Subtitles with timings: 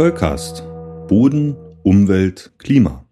[0.00, 0.64] Zollcast.
[1.08, 3.04] Boden, Umwelt, Klima.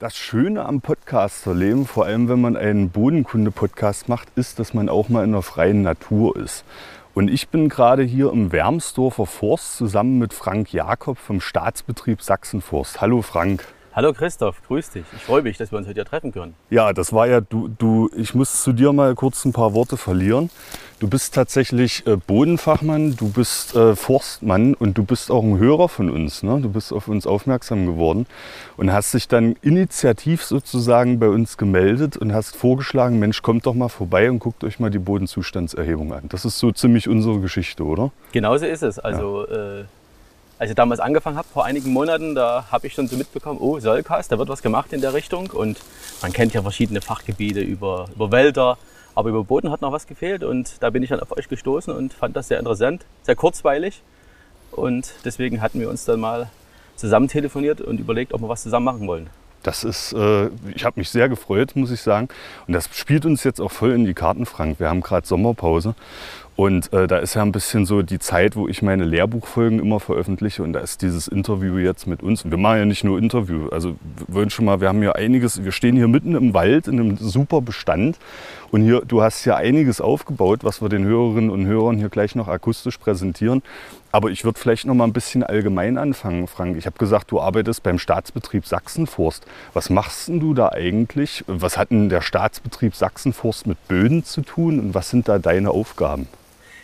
[0.00, 5.08] Das Schöne am Podcasterleben, vor allem wenn man einen Bodenkunde-Podcast macht, ist, dass man auch
[5.08, 6.64] mal in der freien Natur ist.
[7.14, 13.00] Und ich bin gerade hier im Wermsdorfer Forst zusammen mit Frank Jakob vom Staatsbetrieb Sachsenforst.
[13.00, 13.64] Hallo Frank.
[13.92, 15.04] Hallo Christoph, grüß dich.
[15.16, 16.54] Ich freue mich, dass wir uns heute hier treffen können.
[16.70, 19.96] Ja, das war ja, du, du, ich muss zu dir mal kurz ein paar Worte
[19.96, 20.48] verlieren.
[21.00, 25.88] Du bist tatsächlich äh, Bodenfachmann, du bist äh, Forstmann und du bist auch ein Hörer
[25.88, 26.44] von uns.
[26.44, 26.60] Ne?
[26.60, 28.26] Du bist auf uns aufmerksam geworden
[28.76, 33.74] und hast dich dann initiativ sozusagen bei uns gemeldet und hast vorgeschlagen, Mensch, kommt doch
[33.74, 36.26] mal vorbei und guckt euch mal die Bodenzustandserhebung an.
[36.28, 38.12] Das ist so ziemlich unsere Geschichte, oder?
[38.30, 39.00] Genauso ist es.
[39.00, 39.80] Also ja.
[39.80, 39.84] äh,
[40.60, 43.80] als ich damals angefangen habe, vor einigen Monaten, da habe ich schon so mitbekommen, oh,
[43.80, 45.48] Solkas, da wird was gemacht in der Richtung.
[45.50, 45.80] Und
[46.20, 48.76] man kennt ja verschiedene Fachgebiete über, über Wälder,
[49.14, 50.44] aber über Boden hat noch was gefehlt.
[50.44, 54.02] Und da bin ich dann auf euch gestoßen und fand das sehr interessant, sehr kurzweilig.
[54.70, 56.50] Und deswegen hatten wir uns dann mal
[56.94, 59.30] zusammen telefoniert und überlegt, ob wir was zusammen machen wollen.
[59.62, 62.28] Das ist, äh, ich habe mich sehr gefreut, muss ich sagen.
[62.66, 64.80] Und das spielt uns jetzt auch voll in die Karten, Frank.
[64.80, 65.94] Wir haben gerade Sommerpause
[66.60, 69.98] und äh, da ist ja ein bisschen so die Zeit, wo ich meine Lehrbuchfolgen immer
[69.98, 70.62] veröffentliche.
[70.62, 72.44] Und da ist dieses Interview jetzt mit uns.
[72.44, 73.68] Wir machen ja nicht nur Interview.
[73.70, 76.86] Also wir wollen schon mal, wir haben hier einiges, wir stehen hier mitten im Wald
[76.86, 78.18] in einem super Bestand.
[78.70, 82.34] Und hier, du hast ja einiges aufgebaut, was wir den Hörerinnen und Hörern hier gleich
[82.34, 83.62] noch akustisch präsentieren.
[84.12, 86.76] Aber ich würde vielleicht noch mal ein bisschen allgemein anfangen, Frank.
[86.76, 89.46] Ich habe gesagt, du arbeitest beim Staatsbetrieb Sachsenforst.
[89.72, 91.44] Was machst denn du da eigentlich?
[91.46, 95.70] Was hat denn der Staatsbetrieb Sachsenforst mit Böden zu tun und was sind da deine
[95.70, 96.26] Aufgaben?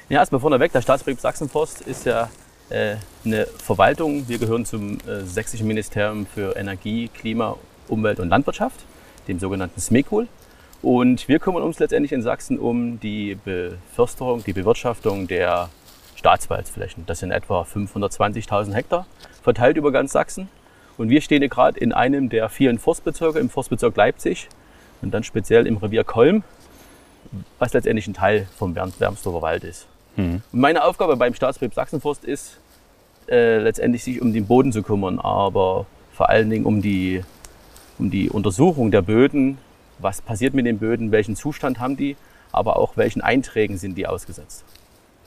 [0.09, 2.31] Ja, erstmal vorneweg, der Staatsbetrieb Sachsenforst ist ja
[2.71, 4.29] äh, eine Verwaltung.
[4.29, 7.57] Wir gehören zum äh, Sächsischen Ministerium für Energie, Klima,
[7.89, 8.85] Umwelt und Landwirtschaft,
[9.27, 10.29] dem sogenannten SMECOL.
[10.81, 15.71] Und wir kümmern uns letztendlich in Sachsen um die Beförsterung, die Bewirtschaftung der
[16.17, 17.05] Staatswaldflächen.
[17.07, 19.07] Das sind etwa 520.000 Hektar,
[19.43, 20.49] verteilt über ganz Sachsen.
[20.99, 24.49] Und wir stehen gerade in einem der vielen Forstbezirke, im Forstbezirk Leipzig
[25.03, 26.43] und dann speziell im Revier Kolm,
[27.59, 29.87] was letztendlich ein Teil vom Wermsdorfer Wald ist.
[30.17, 30.43] Mhm.
[30.53, 32.59] Meine Aufgabe beim Staatsbetrieb Sachsenforst ist
[33.29, 37.23] äh, letztendlich sich um den Boden zu kümmern, aber vor allen Dingen um die,
[37.99, 39.59] um die Untersuchung der Böden.
[39.99, 41.13] Was passiert mit den Böden?
[41.13, 42.17] Welchen Zustand haben die?
[42.53, 44.65] Aber auch welchen Einträgen sind die ausgesetzt?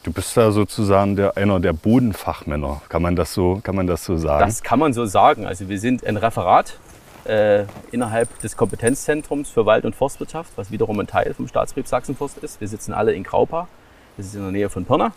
[0.04, 2.82] Du bist da sozusagen der, einer der Bodenfachmänner.
[2.88, 4.46] Kann man, das so, kann man das so sagen?
[4.46, 5.46] Das kann man so sagen.
[5.46, 6.80] Also wir sind ein Referat
[7.26, 12.38] äh, innerhalb des Kompetenzzentrums für Wald- und Forstwirtschaft, was wiederum ein Teil vom Staatsbetrieb Sachsenforst
[12.38, 12.62] ist.
[12.62, 13.68] Wir sitzen alle in Graupa.
[14.16, 15.12] Das ist in der Nähe von Pirna.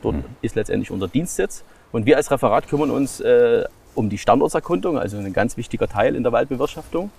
[0.00, 0.24] Dort mhm.
[0.42, 1.64] ist letztendlich unser Dienstsitz.
[1.90, 3.64] Und wir als Referat kümmern uns äh,
[3.96, 7.10] um die Standortserkundung, also ein ganz wichtiger Teil in der Waldbewirtschaftung.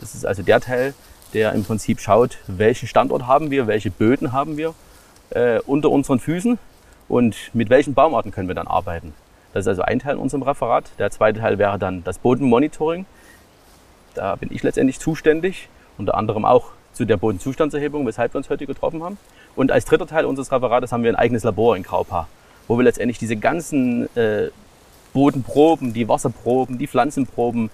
[0.00, 0.94] Das ist also der Teil,
[1.34, 4.74] der im Prinzip schaut, welchen Standort haben wir, welche Böden haben wir
[5.30, 6.58] äh, unter unseren Füßen
[7.08, 9.14] und mit welchen Baumarten können wir dann arbeiten.
[9.52, 10.90] Das ist also ein Teil in unserem Referat.
[10.98, 13.06] Der zweite Teil wäre dann das Bodenmonitoring.
[14.14, 18.66] Da bin ich letztendlich zuständig, unter anderem auch zu der Bodenzustandserhebung, weshalb wir uns heute
[18.66, 19.18] getroffen haben.
[19.56, 22.28] Und als dritter Teil unseres Referates haben wir ein eigenes Labor in Graupa,
[22.66, 24.50] wo wir letztendlich diese ganzen äh,
[25.12, 27.70] Bodenproben, die Wasserproben, die Pflanzenproben,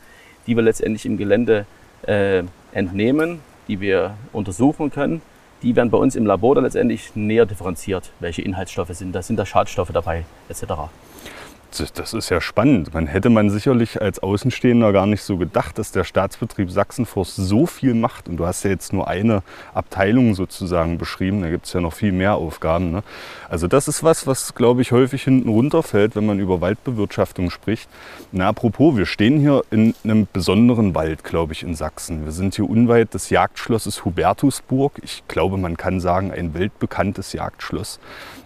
[0.47, 1.67] die wir letztendlich im Gelände
[2.07, 2.43] äh,
[2.73, 5.23] entnehmen, die wir untersuchen können,
[5.65, 9.37] die werden bei uns im Labor dann letztendlich näher differenziert, welche Inhaltsstoffe sind da, sind
[9.37, 10.65] da Schadstoffe dabei, etc
[11.79, 12.95] das ist ja spannend.
[12.95, 17.67] Man hätte man sicherlich als Außenstehender gar nicht so gedacht, dass der Staatsbetrieb Sachsenforst so
[17.67, 18.29] viel macht.
[18.29, 19.43] Und du hast ja jetzt nur eine
[19.73, 21.43] Abteilung sozusagen beschrieben.
[21.43, 22.91] Da gibt es ja noch viel mehr Aufgaben.
[22.91, 23.03] Ne?
[23.49, 27.89] Also das ist was, was glaube ich häufig hinten runterfällt, wenn man über Waldbewirtschaftung spricht.
[28.33, 32.25] Na, apropos, wir stehen hier in einem besonderen Wald, glaube ich, in Sachsen.
[32.25, 35.01] Wir sind hier unweit des Jagdschlosses Hubertusburg.
[35.03, 38.01] Ich glaube, man kann sagen, ein weltbekanntes Jagdschloss.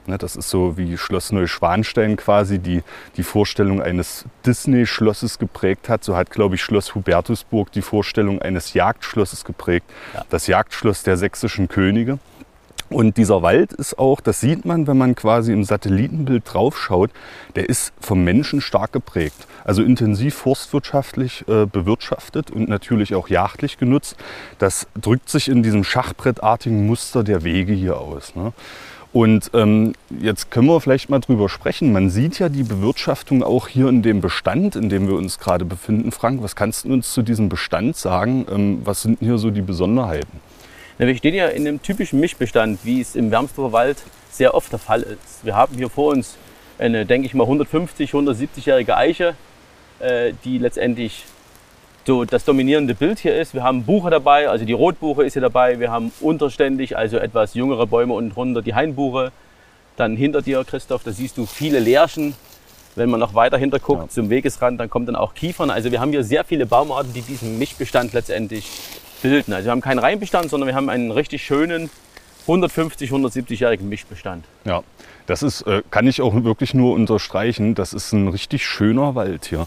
[0.09, 2.83] Ne, das ist so wie Schloss Neuschwanstein quasi die,
[3.19, 6.03] die Vorstellung eines Disney-Schlosses geprägt hat.
[6.03, 9.85] So hat, glaube ich, Schloss Hubertusburg die Vorstellung eines Jagdschlosses geprägt.
[10.15, 10.25] Ja.
[10.31, 12.19] Das Jagdschloss der sächsischen Könige.
[12.89, 17.11] Und dieser Wald ist auch, das sieht man, wenn man quasi im Satellitenbild draufschaut,
[17.55, 19.47] der ist vom Menschen stark geprägt.
[19.65, 24.17] Also intensiv forstwirtschaftlich äh, bewirtschaftet und natürlich auch jagdlich genutzt.
[24.59, 28.35] Das drückt sich in diesem schachbrettartigen Muster der Wege hier aus.
[28.35, 28.55] Ne?
[29.13, 31.93] Und ähm, jetzt können wir vielleicht mal drüber sprechen.
[31.93, 35.65] Man sieht ja die Bewirtschaftung auch hier in dem Bestand, in dem wir uns gerade
[35.65, 36.13] befinden.
[36.13, 38.47] Frank, was kannst du uns zu diesem Bestand sagen?
[38.51, 40.41] Ähm, was sind hier so die Besonderheiten?
[40.99, 43.97] Na, wir stehen ja in einem typischen Mischbestand, wie es im Wermsdorfer Wald
[44.31, 45.45] sehr oft der Fall ist.
[45.45, 46.37] Wir haben hier vor uns
[46.79, 49.35] eine, denke ich mal, 150, 170-jährige Eiche,
[50.01, 51.25] äh, die letztendlich
[52.09, 53.53] so das dominierende Bild hier ist.
[53.53, 55.79] Wir haben Buche dabei, also die Rotbuche ist hier dabei.
[55.79, 59.31] Wir haben unterständig, also etwas jüngere Bäume und drunter die Hainbuche.
[59.99, 62.35] Dann hinter dir, Christoph, da siehst du viele Lärchen.
[62.95, 64.09] Wenn man noch weiter hinter guckt ja.
[64.09, 65.69] zum Wegesrand, dann kommt dann auch Kiefern.
[65.69, 68.67] Also wir haben hier sehr viele Baumarten, die diesen Mischbestand letztendlich
[69.21, 69.53] bilden.
[69.53, 71.91] Also wir haben keinen Reinbestand, sondern wir haben einen richtig schönen
[72.45, 74.47] 150, 170-jährigen Mischbestand.
[74.65, 74.83] Ja,
[75.29, 77.75] das ist, äh, kann ich auch wirklich nur unterstreichen.
[77.75, 79.67] Das ist ein richtig schöner Wald hier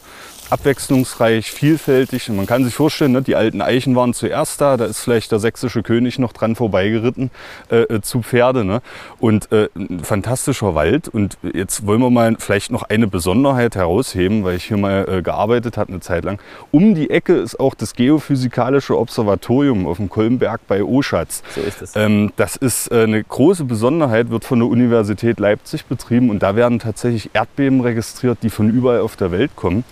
[0.51, 2.29] abwechslungsreich, vielfältig.
[2.29, 5.31] Und man kann sich vorstellen, ne, die alten Eichen waren zuerst da, da ist vielleicht
[5.31, 7.31] der sächsische König noch dran vorbeigeritten
[7.71, 8.65] äh, äh, zu Pferde.
[8.65, 8.81] Ne?
[9.19, 11.07] Und äh, ein fantastischer Wald.
[11.07, 15.21] Und jetzt wollen wir mal vielleicht noch eine Besonderheit herausheben, weil ich hier mal äh,
[15.21, 16.39] gearbeitet habe eine Zeit lang.
[16.71, 21.43] Um die Ecke ist auch das Geophysikalische Observatorium auf dem Kolmberg bei Oschatz.
[21.55, 21.95] So ist es.
[21.95, 25.50] Ähm, das ist eine große Besonderheit, wird von der Universität Leipzig
[25.87, 29.83] betrieben und da werden tatsächlich Erdbeben registriert, die von überall auf der Welt kommen.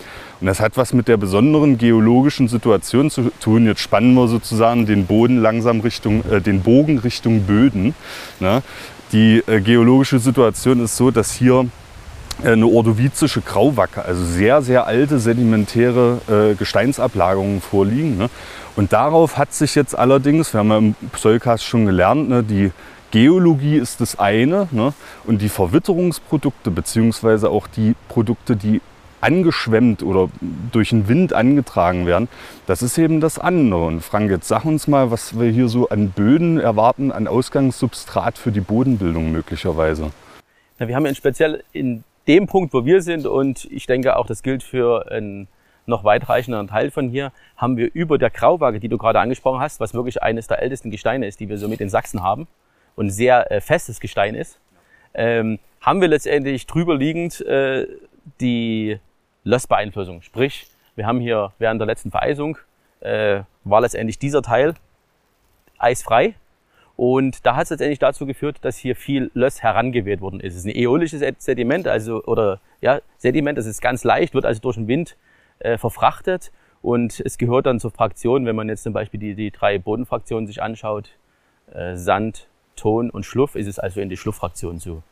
[0.42, 3.66] Und das hat was mit der besonderen geologischen Situation zu tun.
[3.66, 7.94] Jetzt spannen wir sozusagen den Boden langsam Richtung, äh, den Bogen Richtung Böden.
[8.40, 8.62] Ne?
[9.12, 11.66] Die äh, geologische Situation ist so, dass hier
[12.44, 18.18] äh, eine ordovizische Grauwacke, also sehr, sehr alte sedimentäre äh, Gesteinsablagerungen vorliegen.
[18.18, 18.30] Ne?
[18.76, 22.72] Und darauf hat sich jetzt allerdings, wir haben ja im Pseukast schon gelernt, ne, die
[23.12, 24.94] Geologie ist das eine ne?
[25.26, 28.82] und die Verwitterungsprodukte beziehungsweise auch die Produkte, die
[29.22, 30.30] angeschwemmt oder
[30.72, 32.30] durch den Wind angetragen werden,
[32.68, 33.86] das ist eben das andere.
[33.86, 38.38] Und Frank, jetzt sag uns mal, was wir hier so an Böden erwarten, an Ausgangssubstrat
[38.38, 40.12] für die Bodenbildung möglicherweise.
[40.80, 44.26] Ja, wir haben ja speziell in dem Punkt, wo wir sind, und ich denke auch,
[44.26, 45.48] das gilt für einen
[45.86, 49.80] noch weitreichenden Teil von hier, haben wir über der Grauwaage, die du gerade angesprochen hast,
[49.80, 52.48] was wirklich eines der ältesten Gesteine ist, die wir so mit in Sachsen haben
[53.00, 54.60] und sehr äh, festes Gestein ist,
[55.14, 57.88] ähm, haben wir letztendlich drüber liegend äh,
[58.42, 59.00] die
[59.46, 60.22] Lössbeeinflussung.
[60.22, 60.68] Sprich,
[60.98, 62.58] wir haben hier während der letzten Vereisung
[63.00, 64.74] äh, war letztendlich dieser Teil
[65.78, 66.36] eisfrei.
[66.98, 70.56] Und da hat es letztendlich dazu geführt, dass hier viel Löss herangeweht worden ist.
[70.56, 74.60] Es ist ein äolisches Sediment, also oder ja, Sediment, das ist ganz leicht, wird also
[74.60, 75.16] durch den Wind
[75.60, 79.52] äh, verfrachtet und es gehört dann zur Fraktion, wenn man jetzt zum Beispiel die, die
[79.52, 81.12] drei Bodenfraktionen sich anschaut,
[81.72, 82.50] äh, Sand,
[82.80, 85.04] Ton und Schluff, ist es also in die Schluffraktion zu,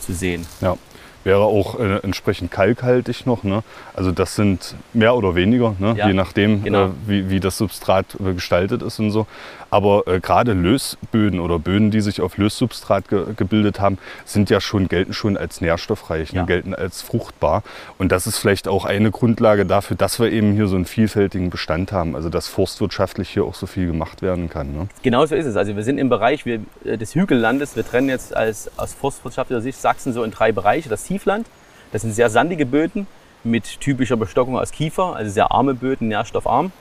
[0.00, 0.46] zu sehen.
[0.60, 0.76] Ja
[1.24, 3.44] wäre auch äh, entsprechend kalkhaltig noch.
[3.44, 3.62] Ne?
[3.94, 5.94] Also das sind mehr oder weniger, ne?
[5.96, 6.86] ja, je nachdem, genau.
[6.86, 9.26] äh, wie, wie das Substrat äh, gestaltet ist und so.
[9.72, 13.96] Aber äh, gerade Lösböden oder Böden, die sich auf Lössubstrat ge gebildet haben,
[14.26, 16.40] sind ja schon, gelten schon als nährstoffreich, ne?
[16.40, 16.44] ja.
[16.44, 17.62] gelten als fruchtbar.
[17.96, 21.48] Und das ist vielleicht auch eine Grundlage dafür, dass wir eben hier so einen vielfältigen
[21.48, 22.14] Bestand haben.
[22.14, 24.74] Also dass forstwirtschaftlich hier auch so viel gemacht werden kann.
[24.74, 24.88] Ne?
[25.02, 25.56] Genau so ist es.
[25.56, 27.74] Also wir sind im Bereich wir, äh, des Hügellandes.
[27.74, 30.90] Wir trennen jetzt als, aus forstwirtschaftlicher Sicht Sachsen so in drei Bereiche.
[30.90, 31.46] Das Tiefland.
[31.92, 33.06] Das sind sehr sandige Böden
[33.42, 36.72] mit typischer Bestockung aus Kiefer, also sehr arme Böden, nährstoffarm.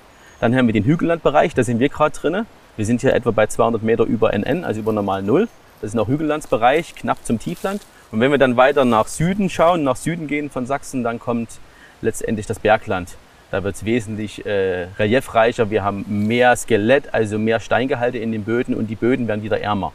[0.41, 2.45] Dann haben wir den Hügellandbereich, da sind wir gerade drin.
[2.77, 5.47] Wir sind hier etwa bei 200 Meter über NN, also über normal Null.
[5.81, 7.81] Das ist noch Hügellandsbereich, knapp zum Tiefland.
[8.11, 11.59] Und wenn wir dann weiter nach Süden schauen, nach Süden gehen von Sachsen, dann kommt
[12.01, 13.15] letztendlich das Bergland.
[13.51, 15.69] Da wird es wesentlich äh, reliefreicher.
[15.69, 19.59] Wir haben mehr Skelett, also mehr Steingehalte in den Böden und die Böden werden wieder
[19.59, 19.91] ärmer.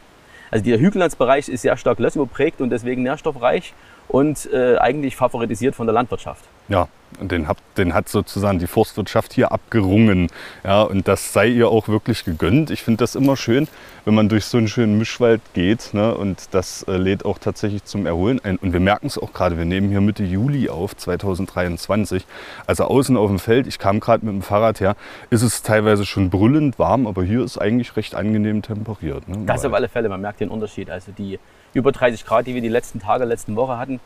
[0.51, 3.73] Also der Hügellandsbereich ist sehr stark lössgeprägt und deswegen nährstoffreich
[4.07, 6.45] und äh, eigentlich favoritisiert von der Landwirtschaft.
[6.69, 6.87] Ja,
[7.21, 10.29] den, hat, den hat sozusagen die Forstwirtschaft hier abgerungen.
[10.63, 12.71] Ja, und das sei ihr auch wirklich gegönnt.
[12.71, 13.67] Ich finde das immer schön,
[14.05, 15.93] wenn man durch so einen schönen Mischwald geht.
[15.93, 18.57] Ne, und das äh, lädt auch tatsächlich zum Erholen ein.
[18.57, 22.25] Und wir merken es auch gerade, wir nehmen hier Mitte Juli auf, 2023.
[22.65, 24.95] Also außen auf dem Feld, ich kam gerade mit dem Fahrrad her,
[25.29, 29.27] ist es teilweise schon brüllend warm, aber hier ist eigentlich recht angenehm temperiert.
[29.27, 30.89] Ne, das auf alle Fälle, man merkt den Unterschied.
[30.89, 31.39] Also die
[31.73, 33.99] über 30 Grad, die wir die letzten Tage, letzten Woche hatten,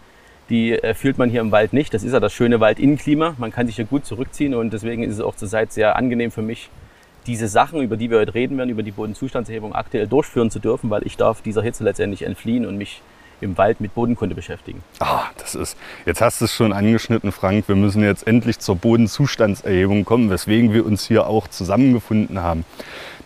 [0.52, 1.94] die äh, fühlt man hier im Wald nicht.
[1.94, 3.36] Das ist ja das schöne Waldinnenklima.
[3.38, 6.42] Man kann sich hier gut zurückziehen und deswegen ist es auch zurzeit sehr angenehm für
[6.42, 6.70] mich,
[7.26, 10.90] diese Sachen, über die wir heute reden werden, über die Bodenzustandserhebung aktuell durchführen zu dürfen,
[10.90, 13.02] weil ich darf dieser Hitze letztendlich entfliehen und mich
[13.40, 14.84] im Wald mit Bodenkunde beschäftigen.
[15.00, 17.68] Ah, das ist, jetzt hast du es schon angeschnitten, Frank.
[17.68, 22.66] Wir müssen jetzt endlich zur Bodenzustandserhebung kommen, weswegen wir uns hier auch zusammengefunden haben.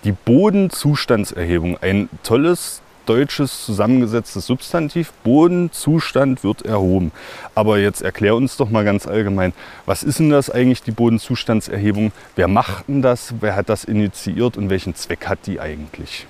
[0.04, 5.14] Die Bodenzustandserhebung, ein tolles deutsches zusammengesetztes Substantiv.
[5.24, 7.12] Bodenzustand wird erhoben.
[7.54, 9.54] Aber jetzt erklär uns doch mal ganz allgemein,
[9.86, 12.12] was ist denn das eigentlich, die Bodenzustandserhebung?
[12.36, 13.34] Wer macht denn das?
[13.40, 16.28] Wer hat das initiiert und welchen Zweck hat die eigentlich?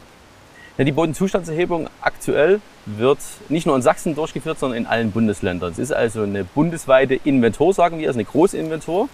[0.78, 5.72] Ja, die Bodenzustandserhebung aktuell wird nicht nur in Sachsen durchgeführt, sondern in allen Bundesländern.
[5.72, 9.08] Es ist also eine bundesweite Inventur, sagen wir, ist eine große Inventur.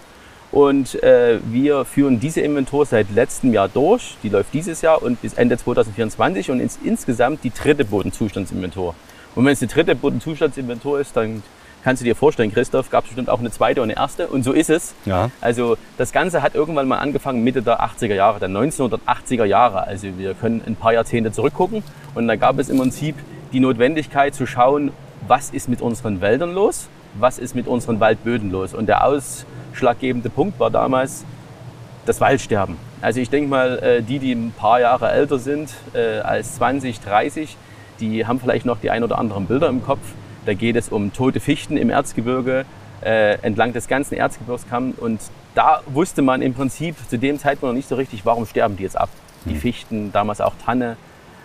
[0.52, 4.16] Und äh, wir führen diese Inventur seit letztem Jahr durch.
[4.22, 8.94] Die läuft dieses Jahr und bis Ende 2024 und ins, insgesamt die dritte Bodenzustandsinventur.
[9.34, 11.42] Und wenn es die dritte Bodenzustandsinventur ist, dann
[11.82, 14.26] kannst du dir vorstellen, Christoph, gab es bestimmt auch eine zweite und eine erste.
[14.26, 14.92] Und so ist es.
[15.06, 15.30] Ja.
[15.40, 19.86] Also das Ganze hat irgendwann mal angefangen Mitte der 80er Jahre, der 1980er Jahre.
[19.86, 21.82] Also wir können ein paar Jahrzehnte zurückgucken.
[22.14, 23.16] Und da gab es im Prinzip
[23.54, 24.92] die Notwendigkeit zu schauen,
[25.26, 28.74] was ist mit unseren Wäldern los was ist mit unseren Waldböden los.
[28.74, 29.04] Und der
[29.72, 31.24] ausschlaggebende Punkt war damals
[32.06, 32.76] das Waldsterben.
[33.00, 37.00] Also ich denke mal, äh, die, die ein paar Jahre älter sind äh, als 20,
[37.00, 37.56] 30,
[38.00, 40.00] die haben vielleicht noch die ein oder anderen Bilder im Kopf.
[40.46, 42.64] Da geht es um tote Fichten im Erzgebirge,
[43.04, 44.98] äh, entlang des ganzen Erzgebirgskamms.
[44.98, 45.20] Und
[45.54, 48.82] da wusste man im Prinzip zu dem Zeitpunkt noch nicht so richtig, warum sterben die
[48.82, 49.08] jetzt ab.
[49.44, 49.60] Die hm.
[49.60, 50.96] Fichten, damals auch Tanne.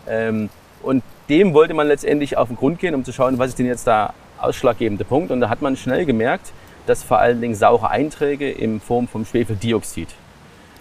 [0.07, 0.49] Ähm,
[0.81, 3.65] und dem wollte man letztendlich auf den Grund gehen, um zu schauen, was ist denn
[3.65, 5.31] jetzt der ausschlaggebende Punkt.
[5.31, 6.51] Und da hat man schnell gemerkt,
[6.87, 10.09] dass vor allen Dingen saure Einträge in Form von Schwefeldioxid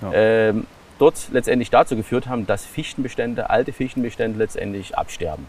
[0.03, 0.13] ja.
[0.13, 0.67] ähm,
[0.99, 5.47] dort letztendlich dazu geführt haben, dass Fichtenbestände, alte Fichtenbestände letztendlich absterben.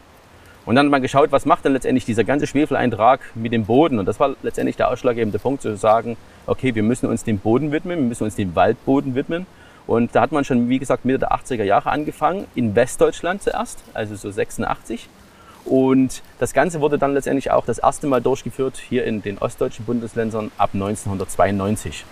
[0.66, 4.00] Und dann hat man geschaut, was macht denn letztendlich dieser ganze Schwefeleintrag mit dem Boden?
[4.00, 7.72] Und das war letztendlich der ausschlaggebende Punkt, zu sagen, okay, wir müssen uns dem Boden
[7.72, 9.46] widmen, wir müssen uns dem Waldboden widmen.
[9.86, 13.82] Und da hat man schon, wie gesagt, Mitte der 80er Jahre angefangen, in Westdeutschland zuerst,
[13.94, 15.08] also so 86.
[15.70, 19.86] Und das Ganze wurde dann letztendlich auch das erste Mal durchgeführt hier in den ostdeutschen
[19.86, 22.06] Bundesländern ab 1992.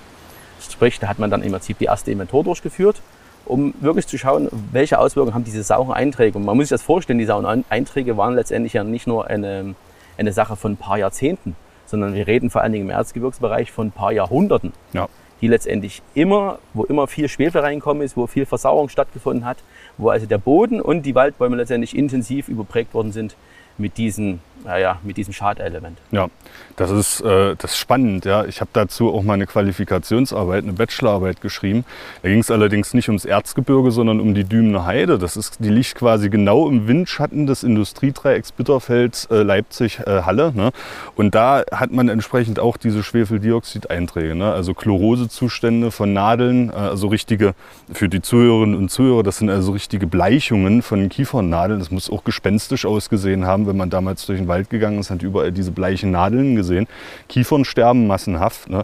[0.69, 3.01] Sprich, da hat man dann im Prinzip die erste Inventur durchgeführt
[3.45, 6.37] um wirklich zu schauen, welche Auswirkungen haben diese sauren Einträge.
[6.37, 9.75] Und man muss sich das vorstellen, die sauren Einträge waren letztendlich ja nicht nur eine,
[10.17, 13.87] eine Sache von ein paar Jahrzehnten, sondern wir reden vor allen Dingen im Erzgebirgsbereich von
[13.87, 14.73] ein paar Jahrhunderten.
[14.93, 15.07] Ja.
[15.41, 19.57] Die letztendlich immer, wo immer viel Schwefel reinkommen ist, wo viel Versauerung stattgefunden hat,
[19.97, 23.35] wo also der Boden und die Waldbäume letztendlich intensiv überprägt worden sind
[23.77, 25.97] mit diesen naja, mit diesem Schadelement.
[26.11, 26.27] Ja,
[26.75, 28.25] das ist, äh, das ist spannend.
[28.25, 28.45] Ja.
[28.45, 31.85] Ich habe dazu auch mal eine Qualifikationsarbeit, eine Bachelorarbeit geschrieben.
[32.21, 35.17] Da ging es allerdings nicht ums Erzgebirge, sondern um die Dümener Heide.
[35.17, 40.51] Das ist, die liegt quasi genau im Windschatten des Industriedreiecks Bitterfeld, äh, Leipzig, äh, Halle.
[40.53, 40.71] Ne?
[41.15, 44.51] Und da hat man entsprechend auch diese Schwefeldioxideinträge, ne?
[44.51, 47.55] also Chlorosezustände von Nadeln, äh, also richtige,
[47.91, 51.79] für die Zuhörerinnen und Zuhörer, das sind also richtige Bleichungen von Kiefernadeln.
[51.79, 55.23] Das muss auch gespenstisch ausgesehen haben, wenn man damals durch den Wald gegangen ist, hat
[55.23, 56.87] überall diese bleichen Nadeln gesehen.
[57.27, 58.69] Kiefern sterben massenhaft.
[58.69, 58.83] Ne?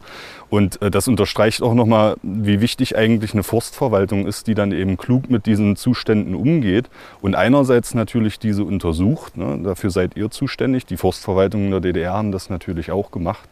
[0.51, 4.97] Und äh, das unterstreicht auch nochmal, wie wichtig eigentlich eine Forstverwaltung ist, die dann eben
[4.97, 6.89] klug mit diesen Zuständen umgeht
[7.21, 9.37] und einerseits natürlich diese untersucht.
[9.37, 9.61] Ne?
[9.63, 10.85] Dafür seid ihr zuständig.
[10.85, 13.47] Die Forstverwaltungen der DDR haben das natürlich auch gemacht.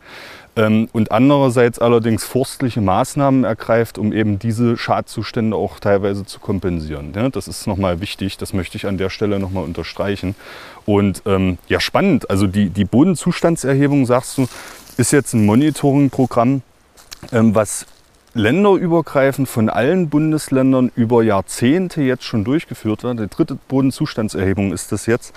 [0.57, 7.13] Ähm, und andererseits allerdings forstliche Maßnahmen ergreift, um eben diese Schadzustände auch teilweise zu kompensieren.
[7.15, 10.35] Ja, das ist nochmal wichtig, das möchte ich an der Stelle nochmal unterstreichen.
[10.85, 14.47] Und ähm, ja, spannend, also die, die Bodenzustandserhebung, sagst du,
[14.97, 16.61] ist jetzt ein Monitoringprogramm,
[17.31, 17.85] was
[18.33, 23.19] länderübergreifend von allen Bundesländern über Jahrzehnte jetzt schon durchgeführt wird.
[23.19, 25.33] Die dritte Bodenzustandserhebung ist das jetzt.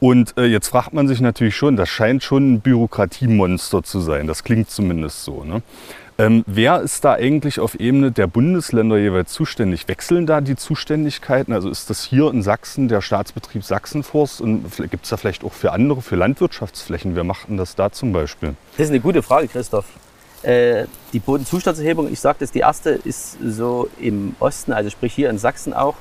[0.00, 4.26] Und äh, jetzt fragt man sich natürlich schon, das scheint schon ein Bürokratiemonster zu sein.
[4.26, 5.44] Das klingt zumindest so.
[5.44, 5.62] Ne?
[6.18, 9.86] Ähm, wer ist da eigentlich auf Ebene der Bundesländer jeweils zuständig?
[9.88, 11.52] Wechseln da die Zuständigkeiten?
[11.52, 15.52] Also ist das hier in Sachsen der Staatsbetrieb Sachsenforst und gibt es da vielleicht auch
[15.52, 17.16] für andere, für Landwirtschaftsflächen?
[17.16, 18.54] Wer macht denn das da zum Beispiel?
[18.78, 19.84] Das ist eine gute Frage, Christoph.
[20.46, 25.28] Äh, die Bodenzustandserhebung, ich sagte es, die erste ist so im Osten, also sprich hier
[25.28, 25.96] in Sachsen auch,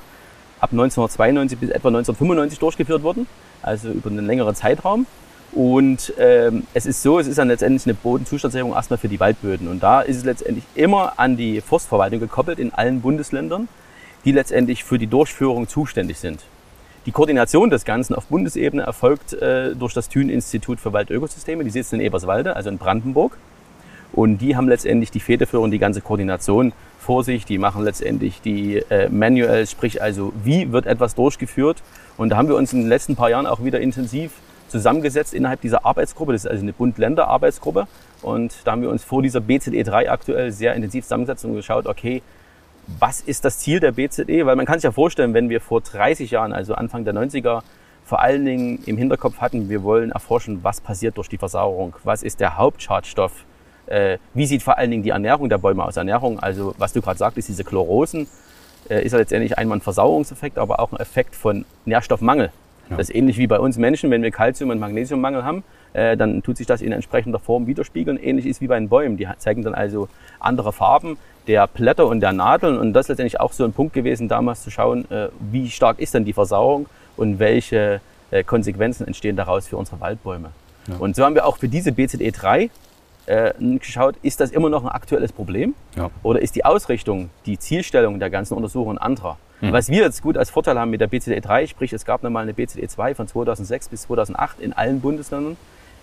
[0.59, 3.25] ab 1992 bis etwa 1995 durchgeführt worden,
[3.63, 5.07] also über einen längeren Zeitraum.
[5.51, 9.67] Und ähm, es ist so, es ist dann letztendlich eine Bodenzustandserhebung erstmal für die Waldböden.
[9.67, 13.67] Und da ist es letztendlich immer an die Forstverwaltung gekoppelt in allen Bundesländern,
[14.25, 16.41] die letztendlich für die Durchführung zuständig sind.
[17.07, 21.63] Die Koordination des Ganzen auf Bundesebene erfolgt äh, durch das Thün-Institut für Waldökosysteme.
[21.63, 23.37] Die sitzen in Eberswalde, also in Brandenburg.
[24.15, 27.43] Und die haben letztendlich die Federführung, die ganze Koordination vor sich.
[27.43, 31.84] Die machen letztendlich die äh, Manuals, sprich also, wie wird etwas durchgeführt.
[32.15, 34.31] Und da haben wir uns in den letzten paar Jahren auch wieder intensiv
[34.69, 36.31] zusammengesetzt innerhalb dieser Arbeitsgruppe.
[36.31, 37.88] Das ist also eine Bund-Länder-Arbeitsgruppe.
[38.22, 41.86] Und da haben wir uns vor dieser BZE 3 aktuell sehr intensiv zusammengesetzt und geschaut,
[41.86, 42.22] okay,
[43.00, 44.45] was ist das Ziel der BZE?
[44.45, 47.63] Weil man kann sich ja vorstellen, wenn wir vor 30 Jahren, also Anfang der 90er,
[48.05, 52.24] vor allen Dingen im Hinterkopf hatten, wir wollen erforschen, was passiert durch die Versauerung, was
[52.24, 53.43] ist der Hauptschadstoff,
[53.87, 55.97] äh, wie sieht vor allen Dingen die Ernährung der Bäume aus.
[55.97, 58.27] Ernährung, also was du gerade sagtest, diese Chlorosen,
[58.89, 62.51] äh, ist ja letztendlich einmal ein Versauerungseffekt, aber auch ein Effekt von Nährstoffmangel.
[62.89, 62.97] Ja.
[62.97, 65.63] Das ist ähnlich wie bei uns Menschen, wenn wir Kalzium- und Magnesiummangel haben,
[65.93, 68.21] äh, dann tut sich das in entsprechender Form widerspiegeln.
[68.21, 69.17] Ähnlich ist wie bei den Bäumen.
[69.17, 72.77] Die zeigen dann also andere Farben der Blätter und der Nadeln.
[72.77, 75.99] Und das ist letztendlich auch so ein Punkt gewesen, damals zu schauen, äh, wie stark
[75.99, 76.87] ist denn die Versauerung
[77.17, 78.01] und welche
[78.31, 80.49] äh, Konsequenzen entstehen daraus für unsere Waldbäume.
[80.87, 80.95] Ja.
[80.97, 82.69] Und so haben wir auch für diese BZE 3
[83.25, 85.74] äh, geschaut, ist das immer noch ein aktuelles Problem?
[85.96, 86.10] Ja.
[86.24, 89.38] Oder ist die Ausrichtung, die Zielstellung der ganzen Untersuchungen anderer?
[89.62, 89.72] Mhm.
[89.72, 92.44] Was wir jetzt gut als Vorteil haben mit der BCD 3, sprich es gab nochmal
[92.44, 95.58] eine BCD 2 von 2006 bis 2008 in allen Bundesländern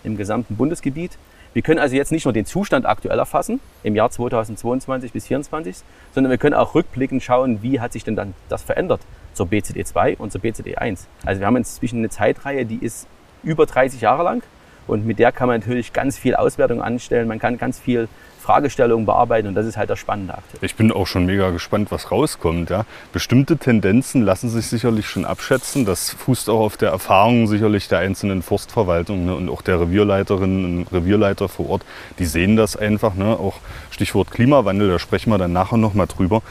[0.05, 1.19] im gesamten Bundesgebiet.
[1.55, 5.85] Wir können also jetzt nicht nur den Zustand aktuell erfassen, im Jahr 2022 bis 2024,
[6.15, 9.03] sondern wir können auch rückblickend schauen, wie hat sich denn dann das verändert
[9.35, 11.07] zur BCD 2 und zur BCD 1.
[11.27, 13.07] Also wir haben inzwischen eine Zeitreihe, die ist
[13.43, 14.43] über 30 Jahre lang
[14.87, 17.29] Und mit der kann man natürlich ganz viel Auswertung anstellen.
[17.29, 18.09] Man kann ganz viel
[18.43, 20.45] Fragestellungen bearbeiten und das ist halt der spannende Akt.
[20.61, 22.71] Ich bin auch schon mega gespannt, was rauskommt.
[22.71, 22.85] Ja.
[23.13, 25.85] Bestimmte Tendenzen lassen sich sicherlich schon abschätzen.
[25.85, 30.79] Das fußt auch auf der Erfahrung sicherlich der einzelnen Forstverwaltung ne, und auch der Revierleiterinnen
[30.79, 31.83] und Revierleiter vor Ort.
[32.19, 33.15] Die sehen das einfach.
[33.15, 33.27] Ne.
[33.27, 33.61] Auch
[33.91, 36.43] Stichwort Klimawandel, da sprechen wir dann nachher noch mal drüber.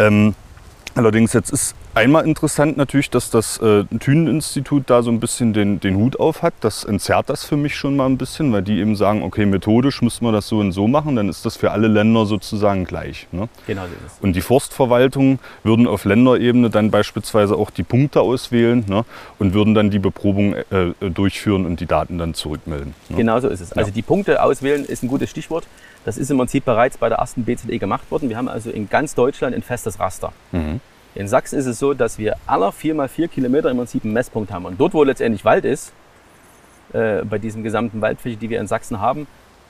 [0.00, 0.34] Ähm,
[0.96, 5.80] allerdings jetzt ist Einmal interessant natürlich, dass das äh, Thünen-Institut da so ein bisschen den,
[5.80, 6.52] den Hut auf hat.
[6.60, 10.02] Das entzerrt das für mich schon mal ein bisschen, weil die eben sagen, okay, methodisch
[10.02, 13.28] müssen wir das so und so machen, dann ist das für alle Länder sozusagen gleich.
[13.32, 13.48] Ne?
[13.66, 14.18] Genau so ist es.
[14.20, 19.06] Und die Forstverwaltungen würden auf Länderebene dann beispielsweise auch die Punkte auswählen ne?
[19.38, 22.92] und würden dann die Beprobung äh, durchführen und die Daten dann zurückmelden.
[23.08, 23.16] Ne?
[23.16, 23.72] Genau so ist es.
[23.72, 25.66] Also die Punkte auswählen ist ein gutes Stichwort.
[26.04, 28.28] Das ist im Prinzip bereits bei der ersten BZE gemacht worden.
[28.28, 30.34] Wir haben also in ganz Deutschland ein festes Raster.
[30.52, 30.82] Mhm.
[31.16, 34.66] In Sachsen ist es so, dass wir aller 4x4 Kilometer im Prinzip einen Messpunkt haben.
[34.66, 35.92] Und dort, wo letztendlich Wald ist,
[36.92, 39.26] äh, bei diesem gesamten Waldfläche, die wir in Sachsen haben,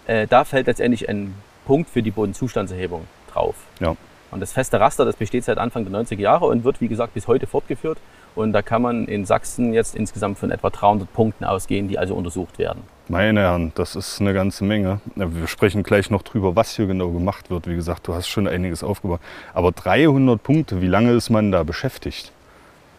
[0.08, 1.34] äh, da fällt letztendlich ein
[1.64, 3.54] Punkt für die Bodenzustandserhebung drauf.
[3.78, 3.96] Ja.
[4.32, 7.14] Und das feste Raster, das besteht seit Anfang der 90er Jahre und wird, wie gesagt,
[7.14, 7.98] bis heute fortgeführt.
[8.36, 12.14] Und da kann man in Sachsen jetzt insgesamt von etwa 300 Punkten ausgehen, die also
[12.14, 12.82] untersucht werden.
[13.08, 15.00] Meine Herren, das ist eine ganze Menge.
[15.14, 17.66] Wir sprechen gleich noch drüber, was hier genau gemacht wird.
[17.66, 19.20] Wie gesagt, du hast schon einiges aufgebaut.
[19.54, 22.32] Aber 300 Punkte, wie lange ist man da beschäftigt?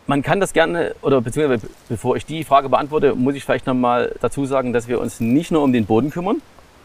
[0.07, 4.15] Man kann das gerne, oder beziehungsweise bevor ich die Frage beantworte, muss ich vielleicht nochmal
[4.21, 6.41] dazu sagen, dass wir uns nicht nur um den Boden kümmern.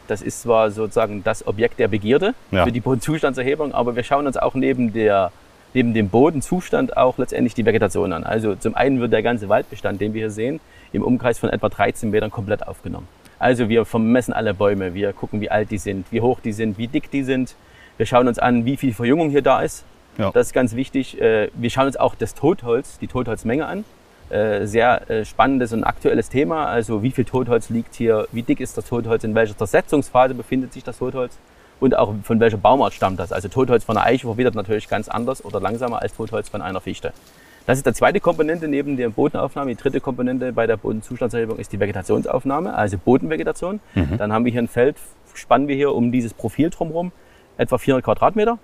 [0.09, 2.64] Das ist zwar sozusagen das Objekt der Begierde ja.
[2.64, 5.30] für die Bodenzustandserhebung, aber wir schauen uns auch neben, der,
[5.75, 8.25] neben dem Bodenzustand auch letztendlich die Vegetation an.
[8.25, 10.61] Also zum einen wird der ganze Waldbestand, den wir hier sehen,
[10.93, 13.09] im Umkreis von etwa 13 Metern komplett aufgenommen.
[13.38, 16.79] Also wir vermessen alle Bäume, wir gucken, wie alt die sind, wie hoch die sind,
[16.79, 17.57] wie dick die sind.
[17.97, 19.85] Wir schauen uns an, wie viel Verjüngung hier da ist.
[20.19, 20.31] Ja.
[20.31, 21.21] Das ist ganz wichtig.
[21.21, 23.85] Äh, wir schauen uns auch das Totholz, die Totholzmenge an.
[24.31, 26.67] Äh, sehr äh, spannendes und aktuelles Thema.
[26.67, 30.73] Also wie viel Totholz liegt hier, wie dick ist das Totholz, in welcher Zersetzungsphase befindet
[30.73, 31.37] sich das Totholz
[31.82, 33.32] und auch von welcher Baumart stammt das.
[33.32, 36.80] Also Totholz von einer Eiche verwidert natürlich ganz anders oder langsamer als Totholz von einer
[36.80, 37.12] Fichte.
[37.66, 39.71] Das ist die zweite Komponente neben der Bodenaufnahme.
[39.75, 43.80] Die dritte Komponente bei der Bodenzustandserhebung ist die Vegetationsaufnahme, also Bodenvegetation.
[43.95, 44.16] Mhm.
[44.16, 44.97] Dann haben wir hier ein Feld,
[45.34, 47.10] spannen wir hier um dieses Profil drumherum,
[47.56, 48.58] etwa 400 Quadratmeter.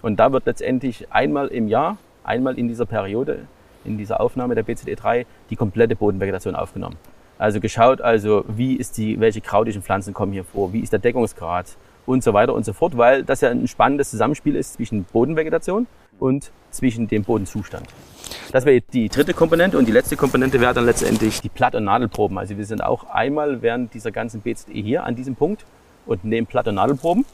[0.00, 3.40] Und da wird letztendlich einmal im Jahr, einmal in dieser Periode,
[3.84, 6.96] in dieser Aufnahme der BZE 3, die komplette Bodenvegetation aufgenommen.
[7.38, 11.00] Also geschaut, also wie ist die, welche krautischen Pflanzen kommen hier vor, wie ist der
[11.00, 11.66] Deckungsgrad
[12.10, 15.86] und so weiter und so fort, weil das ja ein spannendes Zusammenspiel ist zwischen Bodenvegetation
[16.18, 17.86] und zwischen dem Bodenzustand.
[18.52, 21.84] Das wäre die dritte Komponente und die letzte Komponente wäre dann letztendlich die Platt- und
[21.84, 22.36] Nadelproben.
[22.36, 25.64] Also wir sind auch einmal während dieser ganzen BZE hier an diesem Punkt
[26.06, 27.24] und nehmen Platt- und Nadelproben,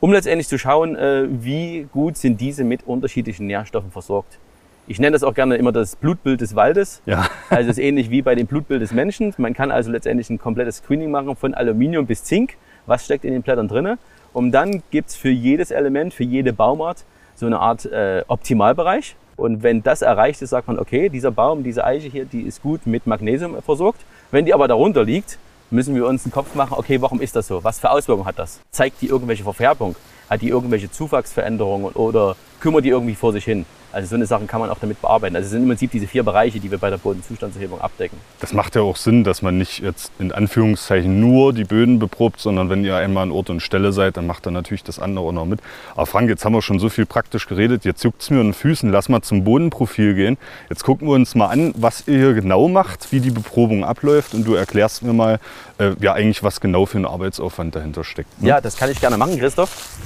[0.00, 4.38] um letztendlich zu schauen, äh, wie gut sind diese mit unterschiedlichen Nährstoffen versorgt.
[4.86, 7.02] Ich nenne das auch gerne immer das Blutbild des Waldes.
[7.06, 7.26] Ja.
[7.50, 9.32] Also es ist ähnlich wie bei dem Blutbild des Menschen.
[9.38, 12.56] Man kann also letztendlich ein komplettes Screening machen von Aluminium bis Zink.
[12.86, 13.98] Was steckt in den Blättern drinne?
[14.34, 17.04] Und dann gibt's für jedes Element, für jede Baumart
[17.36, 19.16] so eine Art äh, Optimalbereich.
[19.36, 22.62] Und wenn das erreicht ist, sagt man, okay, dieser Baum, diese Eiche hier, die ist
[22.62, 24.00] gut mit Magnesium versorgt.
[24.30, 25.38] Wenn die aber darunter liegt,
[25.70, 27.62] müssen wir uns einen Kopf machen, okay, warum ist das so?
[27.64, 28.60] Was für Auswirkungen hat das?
[28.70, 29.96] Zeigt die irgendwelche Verfärbung?
[30.28, 33.66] Hat die irgendwelche Zuwachsveränderungen oder kümmert die irgendwie vor sich hin?
[33.92, 35.36] Also so eine Sachen kann man auch damit bearbeiten.
[35.36, 38.18] Also es sind im Prinzip diese vier Bereiche, die wir bei der Bodenzustandserhebung abdecken.
[38.40, 42.40] Das macht ja auch Sinn, dass man nicht jetzt in Anführungszeichen nur die Böden beprobt,
[42.40, 45.26] sondern wenn ihr einmal an Ort und Stelle seid, dann macht er natürlich das andere
[45.26, 45.60] auch noch mit.
[45.94, 48.48] Aber Frank, jetzt haben wir schon so viel praktisch geredet, jetzt juckt es mir in
[48.48, 50.38] den Füßen, lass mal zum Bodenprofil gehen.
[50.70, 54.32] Jetzt gucken wir uns mal an, was ihr hier genau macht, wie die Beprobung abläuft
[54.32, 55.38] und du erklärst mir mal,
[55.76, 58.40] äh, ja eigentlich was genau für ein Arbeitsaufwand dahinter steckt.
[58.40, 58.48] Ne?
[58.48, 59.98] Ja, das kann ich gerne machen, Christoph.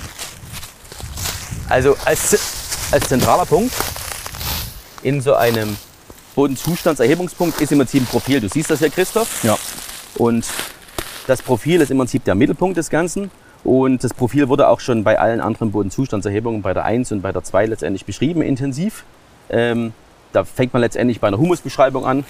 [1.68, 3.74] Also als als zentraler Punkt
[5.02, 5.76] in so einem
[6.34, 8.40] Bodenzustandserhebungspunkt ist im Prinzip ein Profil.
[8.40, 9.44] Du siehst das hier, Christoph.
[9.44, 9.58] Ja.
[10.16, 10.46] Und
[11.26, 13.30] das Profil ist im Prinzip der Mittelpunkt des Ganzen.
[13.64, 17.32] Und das Profil wurde auch schon bei allen anderen Bodenzustandserhebungen, bei der 1 und bei
[17.32, 19.04] der 2 letztendlich beschrieben, intensiv.
[19.50, 19.92] Ähm,
[20.32, 22.24] da fängt man letztendlich bei einer Humusbeschreibung an.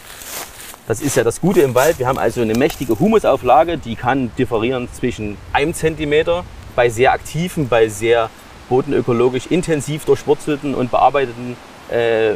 [0.89, 1.99] Das ist ja das Gute im Wald.
[1.99, 7.69] Wir haben also eine mächtige Humusauflage, die kann differieren zwischen einem Zentimeter bei sehr aktiven,
[7.69, 8.31] bei sehr
[8.69, 11.57] bodenökologisch intensiv durchwurzelten und bearbeiteten
[11.91, 12.35] äh,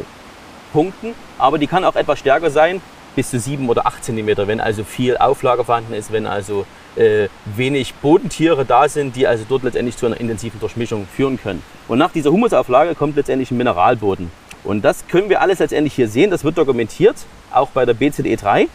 [0.71, 1.13] Punkten.
[1.37, 2.81] Aber die kann auch etwas stärker sein,
[3.15, 6.65] bis zu 7 oder 8 Zentimeter, wenn also viel Auflage vorhanden ist, wenn also
[6.95, 11.63] äh, wenig Bodentiere da sind, die also dort letztendlich zu einer intensiven Durchmischung führen können.
[11.87, 14.31] Und nach dieser Humusauflage kommt letztendlich ein Mineralboden.
[14.63, 16.31] Und das können wir alles letztendlich hier sehen.
[16.31, 17.17] Das wird dokumentiert,
[17.51, 18.67] auch bei der BZE 3.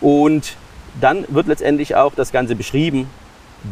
[0.00, 0.56] Und
[1.00, 3.08] dann wird letztendlich auch das Ganze beschrieben.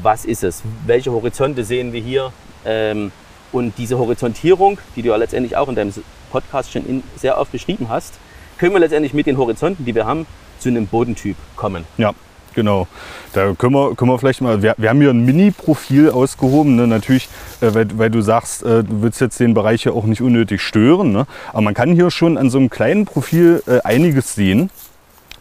[0.02, 0.62] Was ist es?
[0.84, 2.32] Welche Horizonte sehen wir hier?
[2.66, 3.12] Ähm,
[3.52, 5.94] und diese Horizontierung, die du ja letztendlich auch in deinem
[6.30, 8.14] Podcast schon in, sehr oft beschrieben hast,
[8.58, 10.26] können wir letztendlich mit den Horizonten, die wir haben,
[10.58, 11.84] zu einem Bodentyp kommen.
[11.96, 12.12] Ja.
[12.54, 12.88] Genau.
[13.34, 16.74] Da können wir, können wir vielleicht mal, wir, wir haben hier ein Mini-Profil ausgehoben.
[16.74, 16.86] Ne?
[16.86, 17.28] Natürlich,
[17.60, 20.62] äh, weil, weil du sagst, äh, du willst jetzt den Bereich ja auch nicht unnötig
[20.62, 21.12] stören.
[21.12, 21.26] Ne?
[21.52, 24.70] Aber man kann hier schon an so einem kleinen Profil äh, einiges sehen,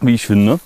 [0.02, 0.60] wie ich finde.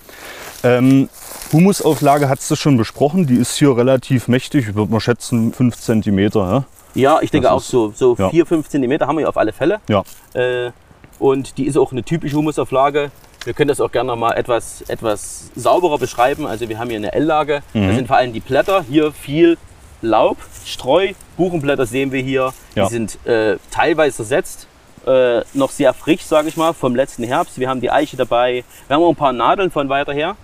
[0.64, 1.08] Ähm,
[1.52, 5.76] Humusauflage hast du schon besprochen, die ist hier relativ mächtig, ich würde mal schätzen 5
[5.76, 6.18] cm.
[6.34, 6.64] Ja?
[6.94, 8.30] Ja, ich denke Das auch ist- so, so ja.
[8.30, 9.80] 4, 5 Zentimeter haben wir hier auf alle Fälle.
[9.88, 10.02] Ja.
[10.34, 10.70] Äh,
[11.18, 13.10] und die ist auch eine typische Humusauflage.
[13.44, 16.46] Wir können das auch gerne noch mal etwas, etwas sauberer beschreiben.
[16.46, 17.62] Also wir haben hier eine L-Lage.
[17.72, 17.86] Mhm.
[17.86, 18.84] Das sind vor allem die Blätter.
[18.88, 19.56] Hier viel
[20.02, 22.52] Laub, Streu, Buchenblätter sehen wir hier.
[22.74, 22.84] Ja.
[22.86, 24.66] Die sind äh, teilweise zersetzt.
[25.06, 27.58] Äh, noch sehr frisch, sage ich mal, vom letzten Herbst.
[27.58, 28.64] Wir haben die Eiche dabei.
[28.86, 30.36] Wir haben auch ein paar Nadeln von weiter her,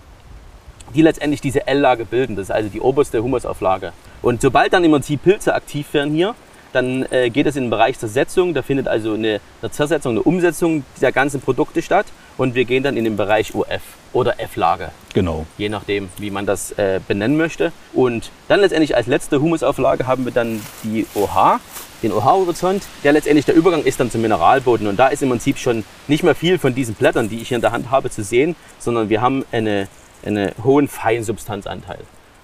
[0.95, 2.37] die letztendlich diese L-Lage bilden.
[2.37, 3.93] Das ist also die oberste Humusauflage.
[4.23, 6.35] Und sobald dann im Prinzip Pilze aktiv werden hier,
[6.73, 8.53] dann äh, geht es in den Bereich Zersetzung.
[8.53, 12.07] Da findet also eine, eine Zersetzung, eine Umsetzung dieser ganzen Produkte statt.
[12.37, 13.81] Und wir gehen dann in den Bereich UF
[14.13, 15.47] oder F-Lage, Genau.
[15.57, 17.73] je nachdem, wie man das äh, benennen möchte.
[17.95, 21.61] Und dann letztendlich als letzte Humusauflage haben wir dann die OH,
[22.03, 24.87] den OH-Horizont, der letztendlich der Übergang ist dann zum Mineralboden.
[24.87, 27.57] Und da ist im Prinzip schon nicht mehr viel von diesen Blättern, die ich hier
[27.57, 29.89] in der Hand habe, zu sehen, sondern wir haben eine,
[30.27, 32.01] einen hohen Feinsubstanzanteil.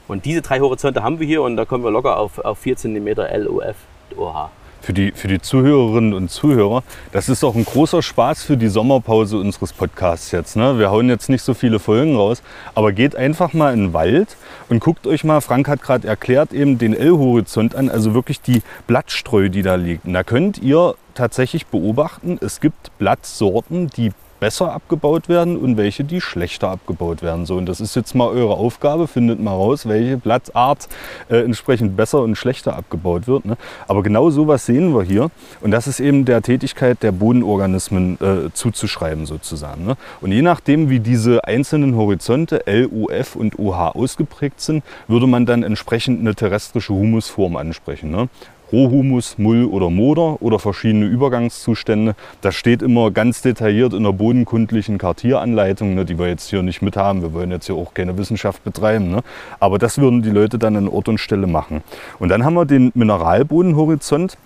[0.09, 2.77] Und diese drei Horizonte haben wir hier und da kommen wir locker auf, auf 4
[2.77, 3.77] cm LUF
[4.17, 4.51] OH.
[4.83, 8.67] Für die, für die Zuhörerinnen und Zuhörer, das ist auch ein großer Spaß für die
[8.67, 10.57] Sommerpause unseres Podcasts jetzt.
[10.57, 10.77] Ne?
[10.77, 12.43] Wir hauen jetzt nicht so viele Folgen raus,
[12.75, 14.37] aber geht einfach mal in den Wald
[14.69, 18.63] und guckt euch mal, Frank hat gerade erklärt, eben den L-Horizont an, also wirklich die
[18.89, 20.05] Blattstreu, die da liegt.
[20.05, 24.11] Und da könnt ihr tatsächlich beobachten, es gibt Blattsorten, die
[24.43, 27.47] besser abgebaut werden und welche, die schlechter abgebaut werden.
[27.47, 29.07] So, und das ist jetzt mal eure Aufgabe.
[29.07, 30.89] Findet mal raus, welche Blattart
[31.31, 33.45] äh, entsprechend besser und schlechter abgebaut wird.
[33.45, 33.57] Ne?
[33.87, 35.31] Aber genau sowas sehen wir hier.
[35.61, 39.87] Und das ist eben der Tätigkeit der Bodenorganismen äh, zuzuschreiben sozusagen.
[39.87, 39.97] Ne?
[40.21, 45.47] Und je nachdem, wie diese einzelnen Horizonte L, UF und OH ausgeprägt sind, würde man
[45.47, 48.11] dann entsprechend eine terrestrische Humusform ansprechen.
[48.11, 48.29] Ne?
[48.73, 52.15] Rohhumus, Mull oder Moder oder verschiedene Übergangszustände.
[52.41, 56.83] Das steht immer ganz detailliert in der bodenkundlichen Kartieranleitung, ne, die wir jetzt hier nicht
[56.83, 57.23] mit haben.
[57.23, 59.11] Wir wollen jetzt hier auch keine Wissenschaft betreiben.
[59.11, 59.23] Ne?
[59.61, 61.83] Aber das würden die Leute dann an Ort und Stelle machen.
[62.19, 64.39] Und dann haben wir den Mineralbodenhorizont.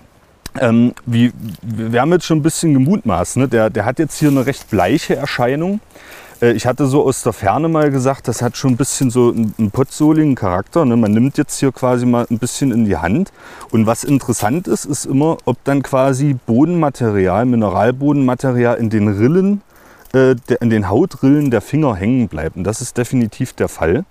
[0.58, 3.36] Ähm, wie, wir haben jetzt schon ein bisschen gemutmaßt.
[3.36, 3.48] Ne?
[3.48, 5.80] Der, der hat jetzt hier eine recht bleiche Erscheinung.
[6.40, 9.30] Äh, Ich hatte so aus der Ferne mal gesagt, das hat schon ein bisschen so
[9.30, 10.84] einen, potsoligen Charakter.
[10.84, 10.96] Ne?
[10.96, 13.32] Man nimmt jetzt hier quasi mal ein bisschen in die Hand.
[13.70, 19.62] Und was interessant ist, ist immer, ob dann quasi Bodenmaterial, Mineralbodenmaterial in den Rillen,
[20.14, 22.56] äh, in den Hautrillen der Finger hängen bleibt.
[22.56, 24.04] Und das ist definitiv der Fall.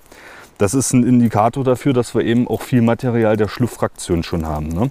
[0.58, 4.70] Das ist ein Indikator dafür, dass wir eben auch viel Material der Schluffraktion schon haben.
[4.70, 4.90] Ne?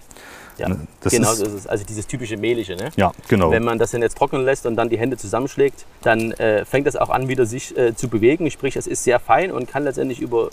[0.58, 0.68] Ja,
[1.00, 1.66] Das genau ist- so ist es.
[1.66, 2.76] Also dieses typische Mehlige.
[2.76, 2.90] Ne?
[2.96, 3.50] Ja, genau.
[3.50, 6.86] Wenn man das dann jetzt trocknen lässt und dann die Hände zusammenschlägt, dann äh, fängt
[6.86, 8.50] das auch an, wieder sich äh, zu bewegen.
[8.50, 10.50] Sprich, es ist sehr fein und kann letztendlich über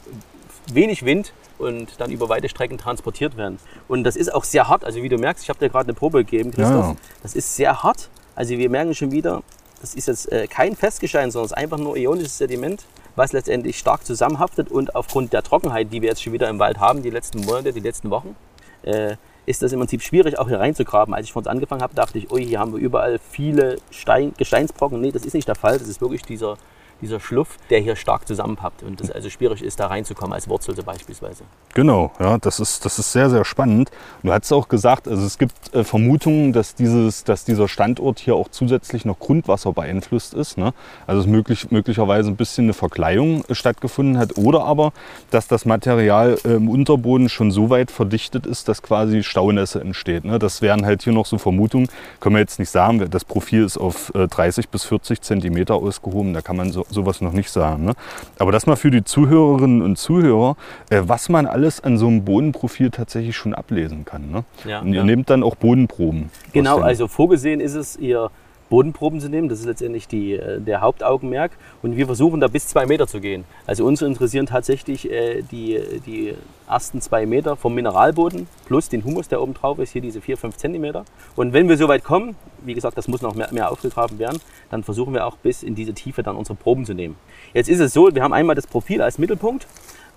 [0.73, 3.59] wenig Wind und dann über weite Strecken transportiert werden.
[3.87, 4.83] Und das ist auch sehr hart.
[4.85, 6.85] Also wie du merkst, ich habe dir gerade eine Probe gegeben, Christoph.
[6.85, 6.95] Ja.
[7.21, 8.09] Das ist sehr hart.
[8.35, 9.43] Also wir merken schon wieder,
[9.81, 12.85] das ist jetzt äh, kein Festgestein, sondern es ist einfach nur ionisches Sediment,
[13.15, 16.79] was letztendlich stark zusammenhaftet und aufgrund der Trockenheit, die wir jetzt schon wieder im Wald
[16.79, 18.35] haben, die letzten Monate, die letzten Wochen,
[18.83, 21.13] äh, ist das im Prinzip schwierig, auch hier reinzugraben.
[21.13, 24.33] Als ich von uns angefangen habe, dachte ich, ui, hier haben wir überall viele Stein,
[24.37, 25.01] Gesteinsbrocken.
[25.01, 25.79] Nee, das ist nicht der Fall.
[25.79, 26.57] Das ist wirklich dieser,
[27.01, 30.75] dieser Schluff, der hier stark zusammenpappt und es also schwierig ist, da reinzukommen, als Wurzel
[30.75, 31.43] so beispielsweise.
[31.73, 33.91] Genau, ja, das ist, das ist sehr, sehr spannend.
[34.23, 38.35] Du hast auch gesagt, also es gibt äh, Vermutungen, dass, dieses, dass dieser Standort hier
[38.35, 40.57] auch zusätzlich noch Grundwasser beeinflusst ist.
[40.57, 40.73] Ne?
[41.07, 44.37] Also es möglich, möglicherweise ein bisschen eine Verkleidung äh, stattgefunden hat.
[44.37, 44.91] Oder aber,
[45.29, 50.25] dass das Material äh, im Unterboden schon so weit verdichtet ist, dass quasi Staunässe entsteht.
[50.25, 50.39] Ne?
[50.39, 51.87] Das wären halt hier noch so Vermutungen.
[52.19, 53.09] Können wir jetzt nicht sagen.
[53.09, 56.33] Das Profil ist auf äh, 30 bis 40 Zentimeter ausgehoben.
[56.33, 57.85] Da kann man so, sowas noch nicht sagen.
[57.85, 57.93] Ne?
[58.39, 60.55] Aber das mal für die Zuhörerinnen und Zuhörer,
[60.89, 64.31] äh, was man alles an so einem Bodenprofil tatsächlich schon ablesen kann.
[64.31, 64.43] Ne?
[64.65, 65.03] Ja, und ihr ja.
[65.03, 66.29] nehmt dann auch Bodenproben.
[66.53, 68.29] Genau, also vorgesehen ist es, ihr
[68.71, 69.49] Bodenproben zu nehmen.
[69.49, 71.51] Das ist letztendlich die, äh, der Hauptaugenmerk.
[71.83, 73.43] Und wir versuchen da bis zwei Meter zu gehen.
[73.67, 76.33] Also uns interessieren tatsächlich äh, die, die
[76.67, 80.37] ersten zwei Meter vom Mineralboden plus den Humus, der oben drauf ist, hier diese vier,
[80.37, 81.05] fünf Zentimeter.
[81.35, 84.39] Und wenn wir so weit kommen, wie gesagt, das muss noch mehr, mehr aufgegraben werden,
[84.69, 87.17] dann versuchen wir auch bis in diese Tiefe dann unsere Proben zu nehmen.
[87.53, 89.67] Jetzt ist es so, wir haben einmal das Profil als Mittelpunkt.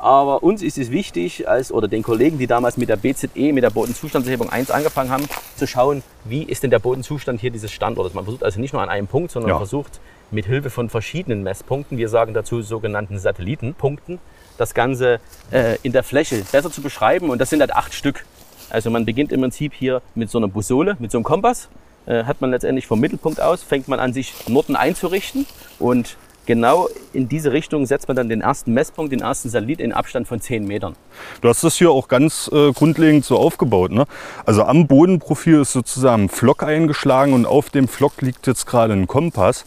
[0.04, 3.64] Aber uns ist es wichtig, als, oder den Kollegen, die damals mit der BZE, mit
[3.64, 5.24] der Bodenzustandserhebung 1 angefangen haben,
[5.56, 8.12] zu schauen, wie ist denn der Bodenzustand hier dieses Standortes.
[8.12, 9.56] Man versucht also nicht nur an einem Punkt, sondern Ja.
[9.56, 14.18] versucht mit Hilfe von verschiedenen Messpunkten, wir sagen dazu sogenannten Satellitenpunkten,
[14.58, 17.30] das Ganze äh, in der Fläche besser zu beschreiben.
[17.30, 18.26] Und das sind halt acht Stück.
[18.68, 21.70] Also man beginnt im Prinzip hier mit so einer Busole, mit so einem Kompass.
[22.04, 25.46] Äh, hat man letztendlich vom Mittelpunkt aus, fängt man an, sich Norden einzurichten.
[25.78, 29.92] Und genau in diese Richtung setzt man dann den ersten Messpunkt, den ersten Satellit in
[29.92, 30.94] Abstand von 10 Metern.
[31.40, 33.92] Du hast das hier auch ganz äh, grundlegend so aufgebaut.
[33.92, 34.04] Ne?
[34.44, 38.92] Also am Bodenprofil ist sozusagen ein Flock eingeschlagen und auf dem Flock liegt jetzt gerade
[38.92, 39.64] ein Kompass.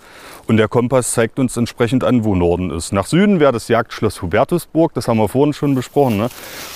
[0.48, 2.94] Und der Kompass zeigt uns entsprechend an, wo Norden ist.
[2.94, 6.18] Nach Süden wäre das Jagdschloss Hubertusburg, das haben wir vorhin schon besprochen.
[6.18, 6.30] Ne?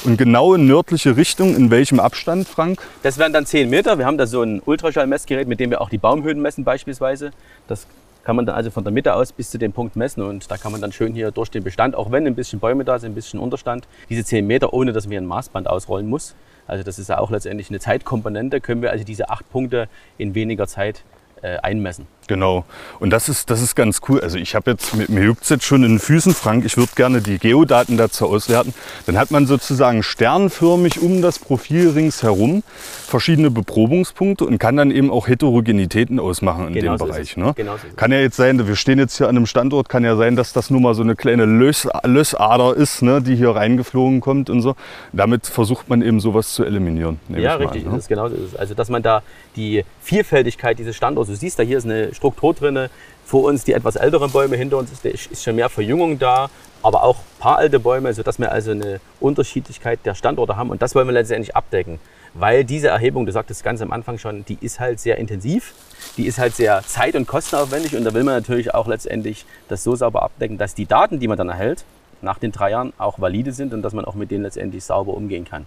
[0.03, 2.81] Und genau in nördliche Richtung, in welchem Abstand, Frank?
[3.01, 3.97] Das wären dann 10 Meter.
[3.97, 7.31] Wir haben da so ein Ultraschallmessgerät, mit dem wir auch die Baumhöhen messen beispielsweise.
[7.69, 7.87] Das
[8.23, 10.57] kann man dann also von der Mitte aus bis zu dem Punkt messen und da
[10.57, 13.11] kann man dann schön hier durch den Bestand, auch wenn ein bisschen Bäume da sind,
[13.11, 16.35] ein bisschen Unterstand, diese 10 Meter, ohne dass wir ein Maßband ausrollen muss.
[16.67, 20.35] Also das ist ja auch letztendlich eine Zeitkomponente, können wir also diese acht Punkte in
[20.35, 21.03] weniger Zeit
[21.41, 22.07] äh, einmessen.
[22.31, 22.63] Genau.
[23.01, 24.21] Und das ist, das ist ganz cool.
[24.21, 27.19] Also ich habe jetzt, mir juckt jetzt schon in den Füßen, Frank, ich würde gerne
[27.19, 28.73] die Geodaten dazu auswerten.
[29.05, 32.63] Dann hat man sozusagen sternförmig um das Profil ringsherum
[33.05, 37.35] verschiedene Beprobungspunkte und kann dann eben auch Heterogenitäten ausmachen in Genau dem so Bereich.
[37.35, 37.51] Ne?
[37.57, 37.93] Genau so.
[37.97, 40.53] Kann ja jetzt sein, wir stehen jetzt hier an einem Standort, kann ja sein, dass
[40.53, 44.61] das nur mal so eine kleine Lös Lösader ist, ne, die hier reingeflogen kommt und
[44.61, 44.75] so.
[45.11, 47.19] Damit versucht man eben sowas zu eliminieren.
[47.27, 47.99] Ja, richtig, an, das ne?
[47.99, 48.35] ist genau so.
[48.57, 49.21] Also, dass man da
[49.57, 52.87] die Vielfältigkeit dieses Standorts, du siehst da, hier ist eine Struktur drin,
[53.25, 56.49] vor uns die etwas älteren Bäume, hinter uns ist, ist schon mehr Verjüngung da,
[56.83, 60.81] aber auch ein paar alte Bäume, sodass wir also eine Unterschiedlichkeit der Standorte haben und
[60.83, 61.99] das wollen wir letztendlich abdecken.
[62.35, 65.73] Weil diese Erhebung, du sagtest ganz am Anfang schon, die ist halt sehr intensiv,
[66.15, 69.83] die ist halt sehr zeit- und kostenaufwendig und da will man natürlich auch letztendlich das
[69.83, 71.83] so sauber abdecken, dass die Daten, die man dann erhält,
[72.21, 75.15] nach den drei Jahren auch valide sind und dass man auch mit denen letztendlich sauber
[75.15, 75.65] umgehen kann.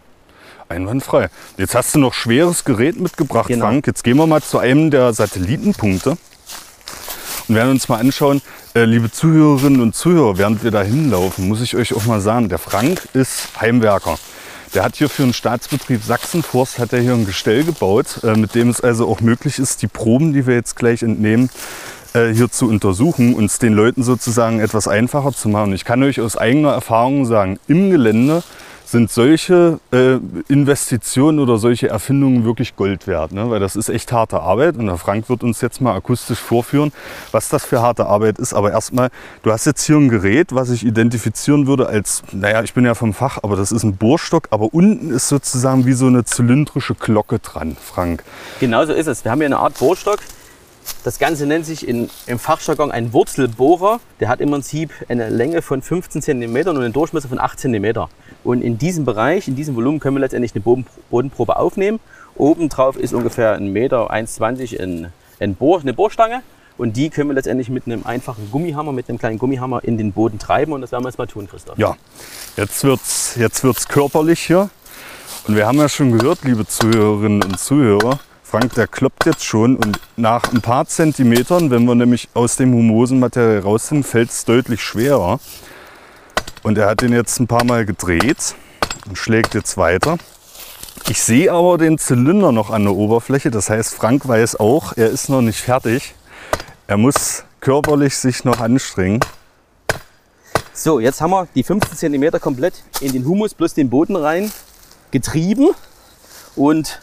[0.69, 1.29] Einwandfrei.
[1.59, 3.67] Jetzt hast du noch schweres Gerät mitgebracht, Genau.
[3.67, 3.87] Frank.
[3.87, 6.17] Jetzt gehen wir mal zu einem der Satellitenpunkte
[7.49, 8.43] und werden uns mal anschauen,
[8.75, 12.49] äh, liebe Zuhörerinnen und Zuhörer, während wir da hinlaufen, muss ich euch auch mal sagen,
[12.49, 14.19] der Frank ist Heimwerker.
[14.75, 18.55] Der hat hier für den Staatsbetrieb Sachsenforst hat er hier ein Gestell gebaut, äh, mit
[18.55, 21.51] dem es also auch möglich ist, die Proben, die wir jetzt gleich entnehmen,
[22.15, 25.73] äh, hier zu untersuchen, uns den Leuten sozusagen etwas einfacher zu machen.
[25.73, 28.43] Ich kann euch aus eigener Erfahrung sagen, im Gelände
[28.95, 33.51] sind solche äh, Investitionen oder solche Erfindungen wirklich Gold wert, ne?
[33.51, 36.93] weil das ist echt harte Arbeit und der Frank wird uns jetzt mal akustisch vorführen,
[37.33, 38.55] was das für harte Arbeit ist.
[38.55, 39.11] Aber erstmal,
[39.43, 42.95] du hast jetzt hier ein Gerät, was ich identifizieren würde als, naja, ich bin ja
[42.95, 46.95] vom Fach, aber das ist ein Bohrstock, aber unten ist sozusagen wie so eine zylindrische
[46.95, 48.23] Glocke dran, Frank.
[48.61, 49.25] Genau so ist es.
[49.25, 50.21] Wir haben hier eine Art Bohrstock.
[51.03, 53.99] Das Ganze nennt sich in, im Fachjargon ein Wurzelbohrer.
[54.21, 58.07] Der hat im Prinzip eine Länge von 15 cm und einen Durchmesser von 8 cm.
[58.45, 61.99] Und in diesem Bereich, in diesem Volumen können wir letztendlich eine Boden, Bodenprobe aufnehmen.
[62.37, 66.43] Oben drauf ist ungefähr 1 Meter, 1,20 ein, ein Bohr, eine Bohrstange.
[66.77, 70.13] Und die können wir letztendlich mit einem einfachen Gummihammer, mit einem kleinen Gummihammer in den
[70.13, 70.73] Boden treiben.
[70.73, 71.79] Und das werden wir jetzt mal tun, Christoph.
[71.79, 71.97] Ja,
[72.57, 74.69] jetzt wird's, jetzt wird's körperlich hier.
[75.47, 79.77] Und wir haben ja schon gehört, liebe Zuhörerinnen und Zuhörer, Frank, der kloppt jetzt schon
[79.77, 84.31] und nach ein paar Zentimetern, wenn wir nämlich aus dem humosen Material raus sind, fällt
[84.31, 85.41] es deutlich schwerer.
[86.65, 88.55] Und er hat den jetzt ein paar Mal gedreht
[89.07, 90.17] und schlägt jetzt weiter.
[91.09, 93.51] Ich sehe aber den Zylinder noch an der Oberfläche.
[93.51, 96.15] Das heißt, Frank weiß auch, er ist noch nicht fertig.
[96.87, 99.21] Er muss körperlich sich noch anstrengen.
[100.73, 104.51] So, jetzt haben wir die 15 cm komplett in den Humus plus den Boden rein
[105.11, 105.69] getrieben.
[106.57, 107.03] Und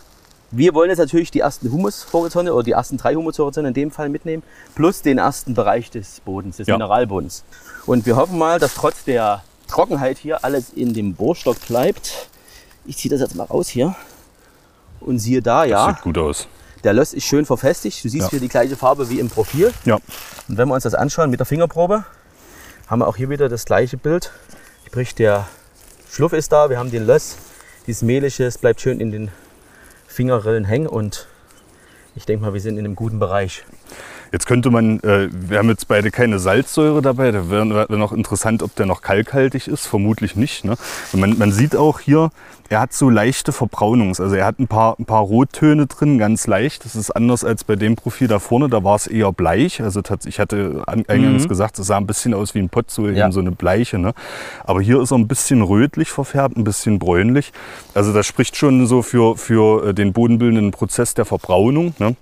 [0.50, 4.10] wir wollen jetzt natürlich die ersten Humushorizonte oder die ersten drei Humushorizonte in dem Fall
[4.10, 4.42] mitnehmen,
[4.74, 6.74] plus den ersten Bereich des Bodens, des Ja.
[6.74, 7.44] Mineralbodens.
[7.86, 12.30] Und wir hoffen mal, dass trotz der Trockenheit hier alles in dem Bohrstock bleibt.
[12.86, 13.96] Ich ziehe das jetzt mal raus hier.
[15.00, 16.48] Und siehe da, ja, Sieht gut aus.
[16.84, 18.04] der Löss ist schön verfestigt.
[18.04, 18.30] Du siehst Ja.
[18.32, 19.74] hier die gleiche Farbe wie im Profil.
[19.86, 19.96] Ja,
[20.48, 22.04] Und wenn wir uns das anschauen mit der Fingerprobe,
[22.88, 24.32] haben wir auch hier wieder das gleiche Bild.
[24.86, 25.48] Sprich, der
[26.12, 27.38] Schluff ist da, wir haben den Löss,
[27.88, 29.32] dieses Mehlische, es bleibt schön in den
[30.08, 31.28] Fingerrillen hängen und
[32.16, 33.64] ich denke mal, wir sind in einem guten Bereich.
[34.32, 38.14] Jetzt könnte man, äh, wir haben jetzt beide keine Salzsäure dabei, da wäre wär noch
[38.14, 40.64] interessant, ob der noch kalkhaltig ist, vermutlich nicht.
[40.64, 40.76] Ne?
[41.12, 42.30] Man, man sieht auch hier,
[42.70, 46.48] er hat so leichte Verbraunungs, also er hat ein paar, ein paar Rottöne drin, ganz
[46.48, 46.86] leicht.
[46.86, 49.82] Das ist anders als bei dem Profil da vorne, da war es eher bleich.
[49.82, 51.48] Also ich hatte an- eingangs Mhm.
[51.50, 53.26] gesagt, es sah ein bisschen aus wie ein Potzoe, Ja.
[53.26, 53.98] eben so eine Bleiche.
[54.00, 54.14] Ne?
[54.64, 57.52] Aber hier ist er ein bisschen rötlich verfärbt, ein bisschen bräunlich.
[57.94, 61.94] Also das spricht schon so für, für äh, den bodenbildenden Prozess der Verbraunung.
[62.00, 62.16] Ne?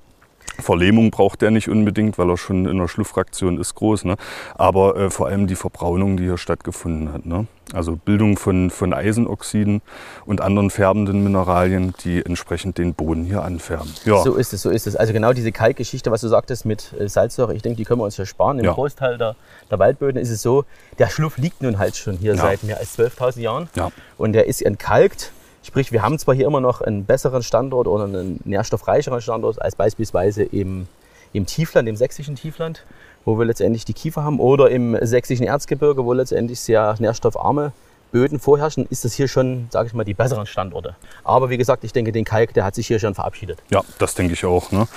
[0.60, 4.06] Verlähmung braucht er nicht unbedingt, weil er schon in der Schluffraktion ist groß.
[4.06, 4.16] Ne?
[4.56, 7.26] Aber äh, vor allem die Verbraunung, die hier stattgefunden hat.
[7.26, 7.48] Ne?
[7.74, 9.82] Also Bildung von, von Eisenoxiden
[10.26, 13.94] und anderen färbenden Mineralien, die entsprechend den Boden hier anfärben.
[14.06, 14.96] Ja, So ist es, so ist es.
[14.96, 18.06] Also genau diese Kalkgeschichte, was du sagtest mit äh, Salzsäure, ich denke, die können wir
[18.06, 18.58] uns ja sparen.
[18.60, 18.74] Im Ja.
[18.74, 19.36] Großteil der,
[19.70, 20.66] der Waldböden ist es so,
[20.98, 22.42] der Schluff liegt nun halt schon hier Ja.
[22.42, 23.70] seit mehr als 12.000 Jahren.
[23.76, 23.92] ja.
[24.18, 25.32] und der ist entkalkt.
[25.62, 29.76] Sprich, wir haben zwar hier immer noch einen besseren Standort oder einen nährstoffreicheren Standort als
[29.76, 30.88] beispielsweise im,
[31.34, 32.86] im Tiefland, im sächsischen Tiefland.
[33.26, 37.74] wo wir letztendlich die Kiefer haben, oder im sächsischen Erzgebirge, wo letztendlich sehr nährstoffarme
[38.12, 40.96] Böden vorherrschen, ist das hier schon, sage ich mal, die besseren Standorte.
[41.24, 43.60] Aber wie gesagt, ich denke, den Kalk, der hat sich hier schon verabschiedet.
[43.70, 44.72] Ja, das denke ich auch.
[44.72, 44.88] Ne?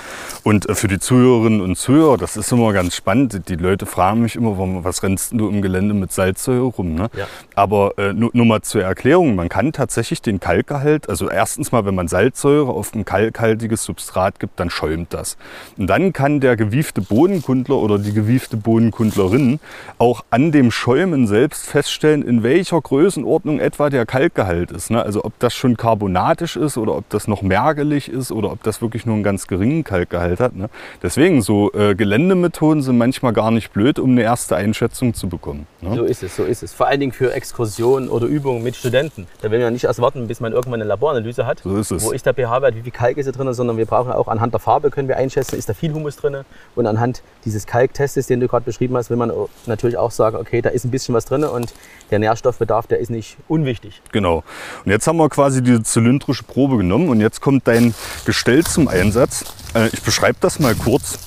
[0.43, 3.47] Und äh, für die Zuhörerinnen und Zuhörer, das ist immer ganz spannend.
[3.47, 6.95] Die Leute fragen mich immer, was rennst du im Gelände mit Salzsäure rum?
[6.95, 7.09] Ne?
[7.15, 7.27] Ja.
[7.55, 11.85] Aber äh, nur, nur, mal zur Erklärung, man kann tatsächlich den Kalkgehalt, also erstens mal,
[11.85, 15.37] wenn man Salzsäure auf ein kalkhaltiges Substrat gibt, dann schäumt das.
[15.77, 19.59] Und dann kann der gewiefte Bodenkundler oder die gewiefte Bodenkundlerin
[19.97, 24.89] auch an dem Schäumen selbst feststellen, in welcher Größe Größenordnung etwa der Kalkgehalt ist.
[24.89, 25.03] Ne?
[25.03, 28.81] Also ob das schon carbonatisch ist oder ob das noch mergelig ist oder ob das
[28.81, 30.55] wirklich nur einen ganz geringen Kalkgehalt hat.
[30.55, 30.69] Ne?
[31.01, 35.67] Deswegen, so äh, Geländemethoden sind manchmal gar nicht blöd, um eine erste Einschätzung zu bekommen.
[35.81, 35.95] Ne?
[35.95, 36.71] So ist es, so ist es.
[36.71, 39.27] Vor allen Dingen für Exkursionen oder Übungen mit Studenten.
[39.41, 41.59] Da will man ja nicht erst warten, bis man irgendwann eine Laboranalyse hat.
[41.59, 42.05] So ist es.
[42.05, 44.53] Wo ist der pH-Wert, wie viel Kalk ist da drin, sondern wir brauchen auch anhand
[44.53, 46.37] der Farbe können wir einschätzen, ist da viel Humus drin.
[46.75, 49.33] Und anhand dieses Kalktestes, den du gerade beschrieben hast, will man
[49.65, 51.73] natürlich auch sagen, okay, da ist ein bisschen was drin und
[52.11, 54.03] der Nährstoffbedarf, der ist nicht unwichtig.
[54.11, 54.43] Genau.
[54.85, 58.87] Und jetzt haben wir quasi diese zylindrische Probe genommen und jetzt kommt dein Gestell zum
[58.87, 59.45] Einsatz.
[59.73, 61.17] Äh, ich beschreibe das mal kurz.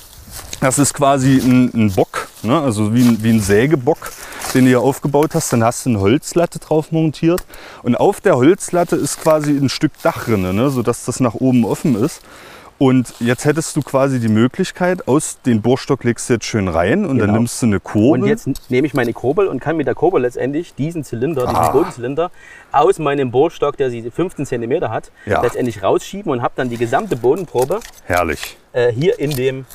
[0.61, 2.59] Das ist quasi ein, ein Bock, ne?
[2.59, 4.11] also wie ein, wie ein Sägebock,
[4.53, 5.51] den du hier aufgebaut hast.
[5.51, 7.45] Dann hast du eine Holzlatte drauf montiert
[7.83, 10.69] und auf der Holzlatte ist quasi ein Stück Dachrinne, ne?
[10.69, 12.21] sodass das nach oben offen ist.
[12.79, 17.05] Und jetzt hättest du quasi die Möglichkeit, aus den Bohrstock legst du jetzt schön rein
[17.05, 17.25] und genau.
[17.25, 18.21] dann nimmst du eine Kurbel.
[18.21, 21.59] Und jetzt nehme ich meine Kurbel und kann mit der Kurbel letztendlich diesen Zylinder, ah.
[21.59, 22.29] diesen Bodenzylinder,
[22.71, 25.41] aus meinem Bohrstock, der 15 cm hat, ja.
[25.41, 28.57] letztendlich rausschieben und habe dann die gesamte Bodenprobe Herrlich.
[28.73, 29.65] Äh, hier in, dem,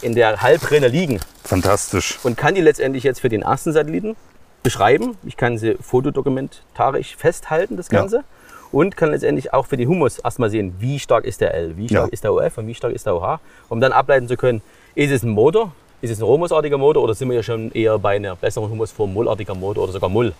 [0.00, 1.18] in der Halbrinne liegen.
[1.42, 2.20] Fantastisch.
[2.22, 4.14] Und kann die letztendlich jetzt für den ersten Satelliten
[4.62, 5.16] beschreiben.
[5.24, 8.18] Ich kann sie fotodokumentarisch festhalten, das Ganze.
[8.18, 8.24] Ja
[8.72, 11.88] und kann letztendlich auch für den Humus erstmal sehen, wie stark ist der L, wie
[11.88, 12.12] stark ja.
[12.12, 14.62] ist der OF und wie stark ist der OH, um dann ableiten zu können,
[14.94, 17.98] ist es ein Motor, ist es ein rohmusartiger Motor oder sind wir ja schon eher
[17.98, 20.32] bei einer besseren Humusform mullartiger Motor oder sogar Mull.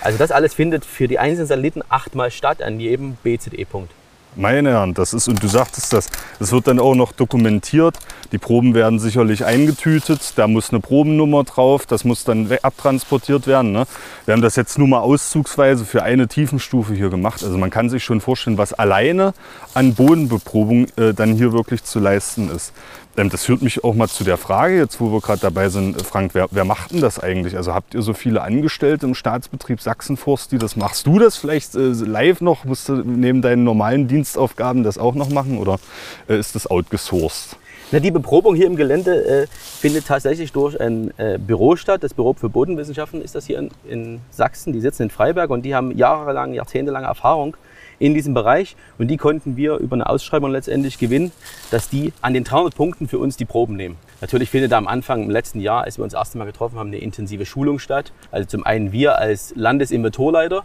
[0.00, 3.90] Also das alles findet für die einzelnen Satelliten achtmal statt an jedem BZE-Punkt.
[4.38, 7.98] Meine Herren, das ist, und du sagtest das, es wird dann auch noch dokumentiert.
[8.32, 13.72] Die Proben werden sicherlich eingetütet, da muss eine Probennummer drauf, das muss dann abtransportiert werden.
[13.72, 13.86] Ne?
[14.26, 17.42] Wir haben das jetzt nur mal auszugsweise für eine Tiefenstufe hier gemacht.
[17.42, 19.32] Also man kann sich schon vorstellen, was alleine
[19.72, 22.74] an Bodenbeprobung äh, dann hier wirklich zu leisten ist.
[23.16, 26.00] Ähm, das führt mich auch mal zu der Frage, jetzt wo wir gerade dabei sind,
[26.02, 27.56] Frank, wer, wer, macht denn das eigentlich?
[27.56, 31.74] Also habt ihr so viele Angestellte im Staatsbetrieb Sachsenforst, die das machst du das vielleicht
[31.74, 32.64] äh, live noch?
[32.64, 35.78] Musst du neben deinen normalen Dienstaufgaben das auch noch machen oder
[36.28, 37.56] äh, ist das outgesourced?
[37.92, 42.02] Na, die Beprobung hier im Gelände äh, findet tatsächlich durch ein äh, Büro statt.
[42.02, 44.72] Das Büro für Bodenwissenschaften ist das hier in, in, Sachsen.
[44.72, 47.56] Die sitzen in Freiberg und die haben jahrelang, jahrzehntelange Erfahrung
[47.98, 48.76] in diesem Bereich.
[48.98, 51.32] Und die konnten wir über eine Ausschreibung letztendlich gewinnen,
[51.70, 53.96] dass die an den 300 Punkten für uns die Proben nehmen.
[54.20, 56.78] Natürlich findet da am Anfang im letzten Jahr, als wir uns das erste Mal getroffen
[56.78, 58.12] haben, eine intensive Schulung statt.
[58.30, 60.64] Also zum einen wir als Landesinventorleiter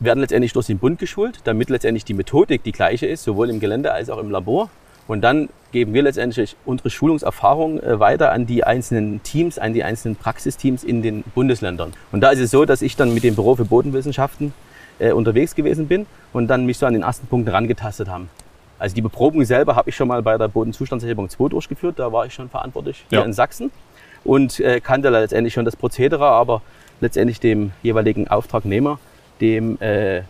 [0.00, 3.60] werden letztendlich durch den Bund geschult, damit letztendlich die Methodik die gleiche ist, sowohl im
[3.60, 4.70] Gelände als auch im Labor.
[5.06, 9.84] Und dann geben wir letztendlich unsere Schulungserfahrung äh, weiter an die einzelnen Teams, an die
[9.84, 11.92] einzelnen Praxisteams in den Bundesländern.
[12.12, 14.54] Und da ist es so, dass ich dann mit dem Büro für Bodenwissenschaften
[14.98, 18.28] äh, unterwegs gewesen bin und dann mich so an den ersten Punkten rangetastet haben.
[18.78, 22.26] Also die Beprobung selber habe ich schon mal bei der Bodenzustandserhebung 2 durchgeführt, da war
[22.26, 23.24] ich schon verantwortlich hier ja.
[23.24, 23.70] in Sachsen
[24.24, 26.62] und äh, kannte letztendlich schon das Prozedere, aber
[27.00, 28.98] letztendlich dem jeweiligen Auftragnehmer,
[29.40, 30.22] dem äh,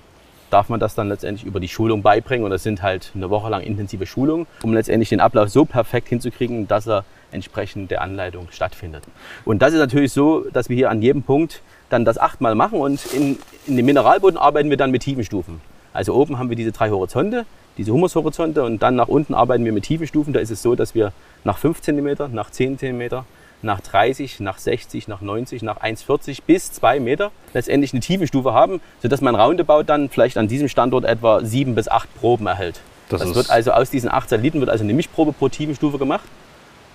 [0.51, 3.51] darf man das dann letztendlich über die Schulung beibringen und das sind halt eine Woche
[3.51, 8.49] lang intensive Schulungen, um letztendlich den Ablauf so perfekt hinzukriegen, dass er entsprechend der Anleitung
[8.51, 9.03] stattfindet.
[9.45, 11.63] Und das ist natürlich so, dass wir hier an jedem Punkt
[11.95, 15.61] dann das achtmal machen und in, in dem Mineralboden arbeiten wir dann mit Tiefenstufen.
[15.93, 17.47] Also oben haben wir diese drei Horizonte,
[17.79, 20.33] diese Humushorizonte und dann nach unten arbeiten wir mit Tiefenstufen.
[20.33, 21.13] Da ist es so, dass wir
[21.45, 23.23] nach 5 cm, nach 10 cm,
[23.63, 28.81] nach 30, nach 60, nach 90, nach 1,40 bis 2 Meter letztendlich eine Tiefenstufe haben,
[29.01, 32.81] sodass man Roundabout dann vielleicht an diesem Standort etwa 7 bis 8 Proben erhält.
[33.09, 36.25] Das, das wird also aus diesen 8 Satelliten wird also eine Mischprobe pro Tiefenstufe gemacht.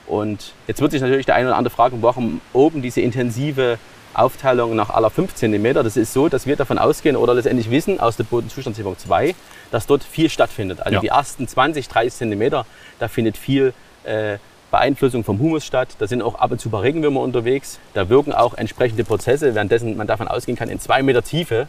[0.07, 3.77] Und jetzt wird sich natürlich der eine oder andere fragen, warum oben diese intensive
[4.13, 5.73] Aufteilung nach aller 5 cm.
[5.75, 9.35] Das ist so, dass wir davon ausgehen oder letztendlich wissen aus der Bodenzustandshebung 2,
[9.71, 10.81] dass dort viel stattfindet.
[10.81, 10.99] Also ja.
[11.01, 12.63] die ersten 20, 30 cm,
[12.99, 14.37] da findet viel äh,
[14.71, 15.89] Beeinflussung vom Humus statt.
[15.99, 17.79] Da sind auch ab und zu ein paar Regenwürmer unterwegs.
[17.93, 21.67] Da wirken auch entsprechende Prozesse, währenddessen man davon ausgehen kann, in zwei Meter Tiefe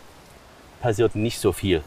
[0.80, 1.82] passiert nicht so viel.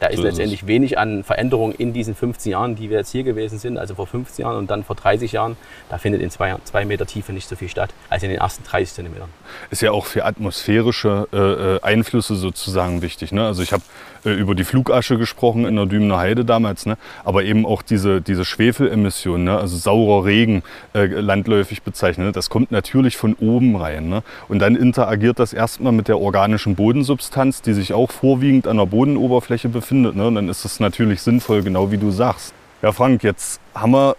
[0.00, 3.12] Da ist So ist letztendlich wenig an Veränderung in diesen 15 Jahren, die wir jetzt
[3.12, 5.58] hier gewesen sind, also vor 15 Jahren und dann vor 30 Jahren.
[5.90, 8.64] Da findet in zwei, zwei Meter Tiefe nicht so viel statt als in den ersten
[8.64, 9.28] 30 Zentimetern.
[9.70, 13.30] ist ja auch für atmosphärische äh, äh, Einflüsse sozusagen wichtig.
[13.32, 13.44] Ne?
[13.44, 13.82] Also ich habe
[14.24, 16.96] äh, über die Flugasche gesprochen in der Dümener Heide damals, ne?
[17.24, 19.58] aber eben auch diese, diese Schwefelemissionen, ne?
[19.58, 20.62] also saurer Regen
[20.94, 22.32] äh, landläufig bezeichnet, ne?
[22.32, 24.08] das kommt natürlich von oben rein.
[24.08, 24.22] Ne?
[24.48, 28.86] Und dann interagiert das erstmal mit der organischen Bodensubstanz, die sich auch vorwiegend an der
[28.86, 29.89] Bodenoberfläche befindet.
[29.92, 30.26] Ne?
[30.26, 32.54] Und dann ist es natürlich sinnvoll, genau wie du sagst.
[32.82, 34.16] Ja, Frank, jetzt haben wir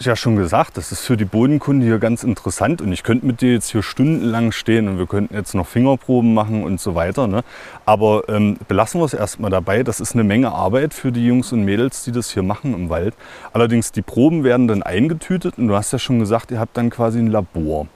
[0.00, 3.40] ja schon gesagt, das ist für die Bodenkunde hier ganz interessant und ich könnte mit
[3.40, 7.26] dir jetzt hier stundenlang stehen und wir könnten jetzt noch Fingerproben machen und so weiter.
[7.26, 7.44] Ne?
[7.86, 9.82] Aber ähm, belassen wir es erstmal dabei.
[9.82, 12.90] Das ist eine Menge Arbeit für die Jungs und Mädels, die das hier machen im
[12.90, 13.14] Wald.
[13.52, 16.90] Allerdings die Proben werden dann eingetütet und du hast ja schon gesagt, ihr habt dann
[16.90, 17.86] quasi ein Labor.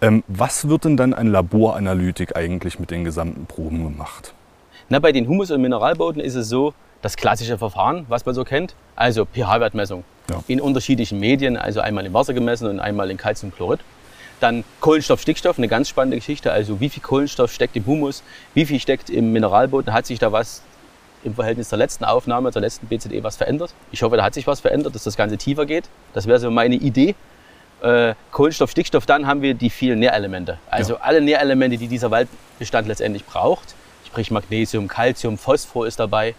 [0.00, 4.34] Ähm, was wird denn dann an Laboranalytik eigentlich mit den gesamten Proben gemacht?
[4.90, 6.72] Na, bei den Humus- und Mineralboden ist es so,
[7.02, 10.42] das klassische Verfahren, was man so kennt, also pH-Wertmessung Ja.
[10.48, 13.80] in unterschiedlichen Medien, also einmal im Wasser gemessen und einmal in Calciumchlorid.
[14.40, 18.22] Dann Kohlenstoff, Stickstoff, eine ganz spannende Geschichte, also wie viel Kohlenstoff steckt im Humus,
[18.54, 20.62] wie viel steckt im Mineralboden, hat sich da was
[21.24, 23.74] im Verhältnis der letzten Aufnahme, zur letzten BZE was verändert.
[23.92, 25.84] Ich hoffe, da hat sich was verändert, dass das Ganze tiefer geht.
[26.14, 27.14] Das wäre so meine Idee.
[27.82, 30.58] Äh, Kohlenstoff, Stickstoff, dann haben wir die vielen Nährelemente.
[30.70, 33.74] Also alle Nährelemente, die dieser Waldbestand letztendlich braucht.
[34.08, 36.34] Sprich Magnesium, Calcium, Phosphor ist dabei,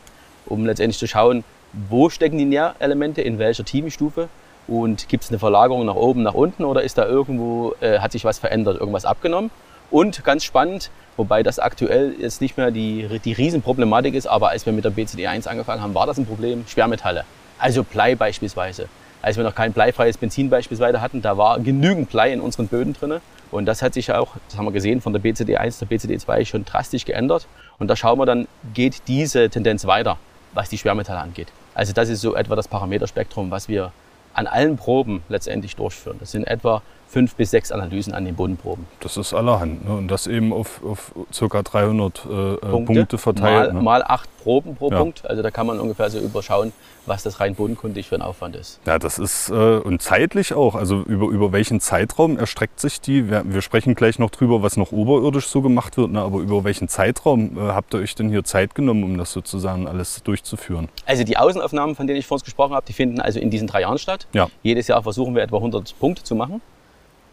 [0.47, 4.27] um letztendlich zu schauen, wo stecken die Nährelemente, in welcher Tiefenstufe
[4.67, 8.11] und gibt es eine Verlagerung nach oben, nach unten oder ist da irgendwo, äh, hat
[8.11, 9.51] sich was verändert, irgendwas abgenommen.
[9.91, 14.65] Und ganz spannend, wobei das aktuell jetzt nicht mehr die, die Riesenproblematik ist, aber als
[14.65, 17.23] wir mit der BCD1 angefangen haben, war das ein Problem, Schwermetalle.
[17.59, 18.89] Also Blei beispielsweise.
[19.21, 22.93] Als wir noch kein bleifreies Benzin beispielsweise hatten, da war genügend Blei in unseren Böden
[22.93, 23.21] drin.
[23.51, 26.65] Und das hat sich auch, das haben wir gesehen, von der BCD1 zur BCD2 schon
[26.65, 27.47] drastisch geändert.
[27.79, 30.17] Und da schauen wir dann, geht diese Tendenz weiter,
[30.53, 31.47] was die Schwermetalle angeht.
[31.73, 33.91] Also das ist so etwa das Parameterspektrum, was wir
[34.33, 36.17] an allen Proben letztendlich durchführen.
[36.19, 38.85] Das sind etwa fünf bis sechs Analysen an den Bodenproben.
[38.99, 39.83] Das ist allerhand.
[39.85, 39.95] Ne?
[39.95, 41.11] Und das eben auf, auf
[41.49, 41.63] ca.
[41.63, 43.73] 300 äh, Punkte, Punkte verteilt.
[43.73, 43.81] mal, ne?
[43.81, 44.99] mal acht Proben pro Ja.
[44.99, 45.27] Punkt.
[45.27, 46.71] Also da kann man ungefähr so überschauen,
[47.07, 48.79] was das rein bodenkundig für ein Aufwand ist.
[48.85, 50.75] Ja, das ist äh, und zeitlich auch.
[50.75, 53.29] Also über, über welchen Zeitraum erstreckt sich die?
[53.29, 56.11] Wir, wir sprechen gleich noch drüber, was noch oberirdisch so gemacht wird.
[56.11, 56.21] Ne?
[56.21, 59.87] Aber über welchen Zeitraum äh, habt ihr euch denn hier Zeit genommen, um das sozusagen
[59.87, 60.89] alles durchzuführen?
[61.07, 63.81] Also die Außenaufnahmen, von denen ich vorhin gesprochen habe, die finden also in diesen drei
[63.81, 64.27] Jahren statt.
[64.33, 64.47] Ja.
[64.61, 66.61] Jedes Jahr versuchen wir etwa 100 Punkte zu machen.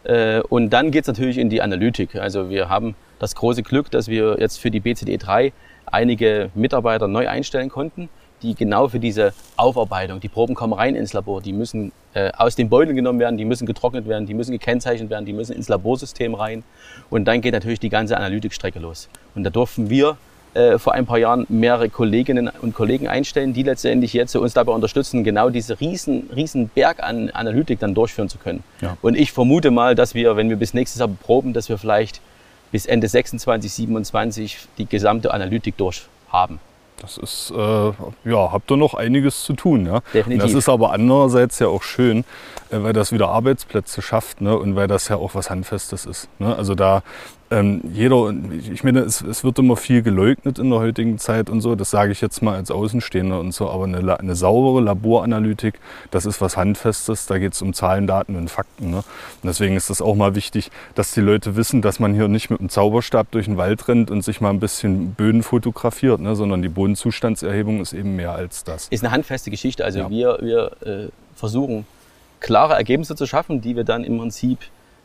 [0.07, 2.15] Äh, Und dann geht es natürlich in die Analytik.
[2.15, 5.53] Also wir haben das große Glück, dass wir jetzt für die BCD 3
[5.87, 8.09] einige Mitarbeiter neu einstellen konnten,
[8.43, 12.55] die genau für diese Aufarbeitung, die Proben kommen rein ins Labor, die müssen äh, aus
[12.55, 15.69] den Beuteln genommen werden, die müssen getrocknet werden, die müssen gekennzeichnet werden, die müssen ins
[15.69, 16.63] Laborsystem rein.
[17.11, 19.09] Und dann geht natürlich die ganze Analytikstrecke los.
[19.35, 20.19] Und da durften wir
[20.55, 24.73] äh, vor ein paar Jahren mehrere Kolleginnen und Kollegen einstellen, die letztendlich jetzt uns dabei
[24.73, 28.63] unterstützen, genau diese riesen, riesen Berg an Analytik dann durchführen zu können.
[28.81, 28.97] Ja.
[29.03, 32.21] Und ich vermute mal, dass wir, wenn wir bis nächstes Jahr proben, dass wir vielleicht
[32.73, 36.59] bis Ende 26, 27 die gesamte Analytik durchhaben.
[37.01, 37.93] Das ist, äh,
[38.25, 39.85] ja, habt ihr noch einiges zu tun.
[39.87, 40.01] Ja?
[40.15, 40.33] Definitiv.
[40.33, 42.25] Und das ist aber andererseits ja auch schön,
[42.71, 44.57] äh, weil das wieder Arbeitsplätze schafft ne?
[44.57, 46.29] und weil das ja auch was Handfestes ist.
[46.39, 46.57] Ne?
[46.57, 47.03] Also da
[47.51, 48.35] ähm, jeder,
[48.73, 51.91] ich meine, es, es wird immer viel geleugnet in der heutigen Zeit und so, das
[51.91, 55.79] sage ich jetzt mal als Außenstehender und so, aber eine, eine saubere Laboranalytik,
[56.11, 58.91] das ist was Handfestes, da geht es um Zahlen, Daten und Fakten.
[58.91, 58.97] Ne?
[58.97, 59.05] Und
[59.45, 62.59] deswegen ist es auch mal wichtig, dass die Leute wissen, dass man hier nicht mit
[62.59, 66.35] einem Zauberstab durch den Wald rennt und sich mal ein bisschen Böden fotografiert, ne?
[66.35, 68.89] sondern die Bodenzustandserhebung ist eben mehr als das.
[68.89, 69.85] Ist eine handfeste Geschichte.
[69.85, 70.11] Also Ja.
[70.11, 71.87] wir, wir äh, versuchen
[72.41, 74.59] klare Ergebnisse zu schaffen, die wir dann im Prinzip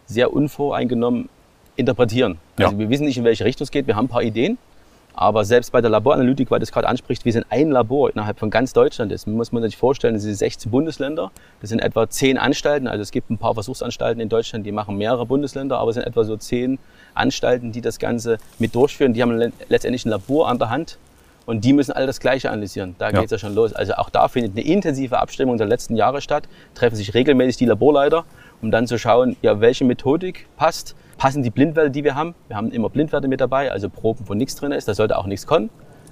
[0.07, 1.29] sehr unvoreingenommen
[1.75, 2.37] interpretieren.
[2.59, 2.67] Ja.
[2.67, 3.87] Also wir wissen nicht, in welche Richtung es geht.
[3.87, 4.57] Wir haben ein paar Ideen.
[5.13, 8.49] Aber selbst bei der Laboranalytik, weil das gerade anspricht, wir sind ein Labor innerhalb von
[8.49, 9.11] ganz Deutschland.
[9.11, 11.31] Das muss man sich vorstellen, das sind 16 Bundesländer.
[11.59, 12.87] Das sind etwa 10 Anstalten.
[12.87, 16.05] Also es gibt ein paar Versuchsanstalten in Deutschland, die machen mehrere Bundesländer, aber es sind
[16.07, 16.79] etwa so 10
[17.13, 19.13] Anstalten, die das Ganze mit durchführen.
[19.13, 20.97] Die haben le- letztendlich ein Labor an der Hand
[21.45, 22.95] und die müssen alle das Gleiche analysieren.
[22.97, 23.19] Da Ja.
[23.19, 23.73] geht's ja schon los.
[23.73, 26.47] Also auch da findet eine intensive Abstimmung der letzten Jahre statt.
[26.73, 28.23] Treffen sich regelmäßig die Laborleiter,
[28.61, 30.95] um dann zu schauen, ja, welche Methodik passt.
[31.21, 32.33] Passen die Blindwerte, die wir haben?
[32.47, 34.87] Wir haben immer Blindwerte mit dabei, also Proben, wo nichts drin ist.
[34.87, 35.69] Da sollte auch nichts kommen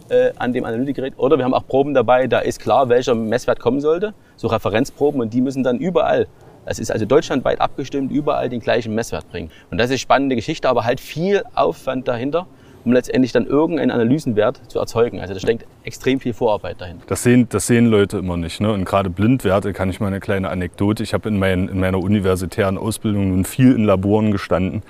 [0.09, 1.17] äh, an dem Analytikgerät.
[1.17, 4.13] Oder wir haben auch Proben dabei, da ist klar, welcher Messwert kommen sollte.
[4.35, 6.27] So Referenzproben und die müssen dann überall,
[6.67, 9.49] das ist also deutschlandweit abgestimmt, überall den gleichen Messwert bringen.
[9.71, 12.45] Und das ist spannende Geschichte, aber halt viel Aufwand dahinter,
[12.85, 15.19] um letztendlich dann irgendeinen Analysenwert zu erzeugen.
[15.19, 17.03] Also da steckt extrem viel Vorarbeit dahinter.
[17.07, 18.61] Das sehen, das sehen Leute immer nicht.
[18.61, 18.71] Ne?
[18.71, 21.03] Und gerade Blindwerte kann ich mal eine kleine Anekdote.
[21.03, 24.83] Ich habe in, mein, in meiner universitären Ausbildung nun viel in Laboren gestanden.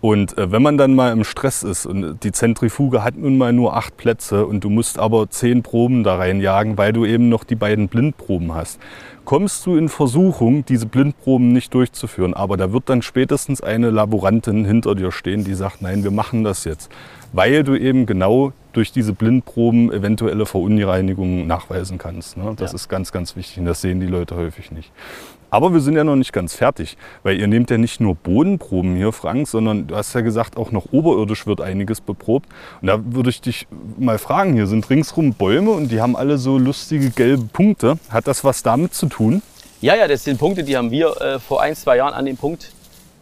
[0.00, 3.52] Und äh, wenn man dann mal im Stress ist und die Zentrifuge hat nun mal
[3.52, 7.44] nur acht Plätze und du musst aber zehn Proben da reinjagen, weil du eben noch
[7.44, 8.80] die beiden Blindproben hast,
[9.26, 12.32] kommst du in Versuchung, diese Blindproben nicht durchzuführen.
[12.32, 16.44] Aber da wird dann spätestens eine Laborantin hinter dir stehen, die sagt, nein, wir machen
[16.44, 16.90] das jetzt.
[17.32, 22.36] Weil du eben genau durch diese Blindproben eventuelle Verunreinigungen nachweisen kannst.
[22.36, 22.54] Ne?
[22.56, 22.76] Das Ja.
[22.76, 24.92] ist ganz, ganz wichtig und das sehen die Leute häufig nicht.
[25.52, 28.94] Aber wir sind ja noch nicht ganz fertig, weil ihr nehmt ja nicht nur Bodenproben
[28.94, 32.48] hier, Frank, sondern du hast ja gesagt, auch noch oberirdisch wird einiges beprobt.
[32.80, 33.66] Und da würde ich dich
[33.98, 37.98] mal fragen, hier sind ringsrum Bäume und die haben alle so lustige gelbe Punkte.
[38.10, 39.42] Hat das was damit zu tun?
[39.80, 42.36] Ja, ja, das sind Punkte, die haben wir äh, vor ein, zwei Jahren an dem
[42.36, 42.70] Punkt,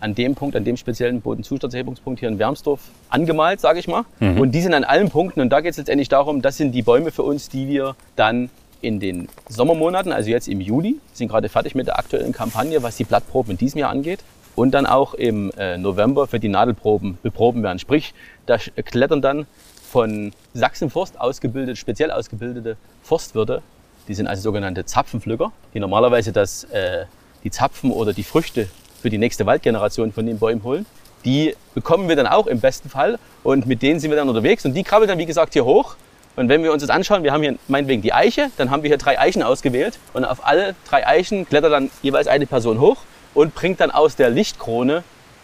[0.01, 4.05] an dem Punkt, an dem speziellen Bodenzustandserhebungspunkt hier in Wermsdorf angemalt, sage ich mal.
[4.39, 6.83] Und die sind an allen Punkten und da geht es letztendlich darum, das sind die
[6.83, 11.49] Bäume für uns, die wir dann in den Sommermonaten, also jetzt im Juli, sind gerade
[11.49, 14.21] fertig mit der aktuellen Kampagne, was die Blattproben in diesem Jahr angeht.
[14.55, 17.79] Und dann auch im äh, November für die Nadelproben beproben werden.
[17.79, 18.13] Sprich,
[18.47, 19.47] da klettern dann
[19.89, 23.63] von Sachsenforst ausgebildet, speziell ausgebildete Forstwirte
[24.09, 27.05] die sind also sogenannte Zapfenpflücker, die normalerweise das, äh,
[27.45, 28.69] die Zapfen oder die Früchte
[29.01, 30.87] für die nächste Waldgeneration von den Bäumen holen.
[31.25, 34.65] Die bekommen wir dann auch im besten Fall und mit denen sind wir dann unterwegs
[34.65, 35.97] und die krabbeln dann wie gesagt hier hoch.
[36.37, 38.89] Und wenn wir uns das anschauen, wir haben hier meinetwegen die Eiche, dann haben wir
[38.89, 42.99] hier drei Eichen ausgewählt und auf alle drei Eichen klettert dann jeweils eine Person hoch
[43.35, 45.03] und bringt dann aus der Lichtkrone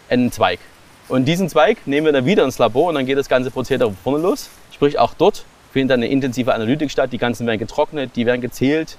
[0.09, 0.59] einen Zweig.
[1.07, 3.93] Und diesen Zweig nehmen wir dann wieder ins Labor und dann geht das ganze Prozedere
[4.03, 4.49] vorne los.
[4.71, 7.11] Sprich, auch dort findet dann eine intensive Analytik statt.
[7.11, 8.97] Die ganzen werden getrocknet, die werden gezählt.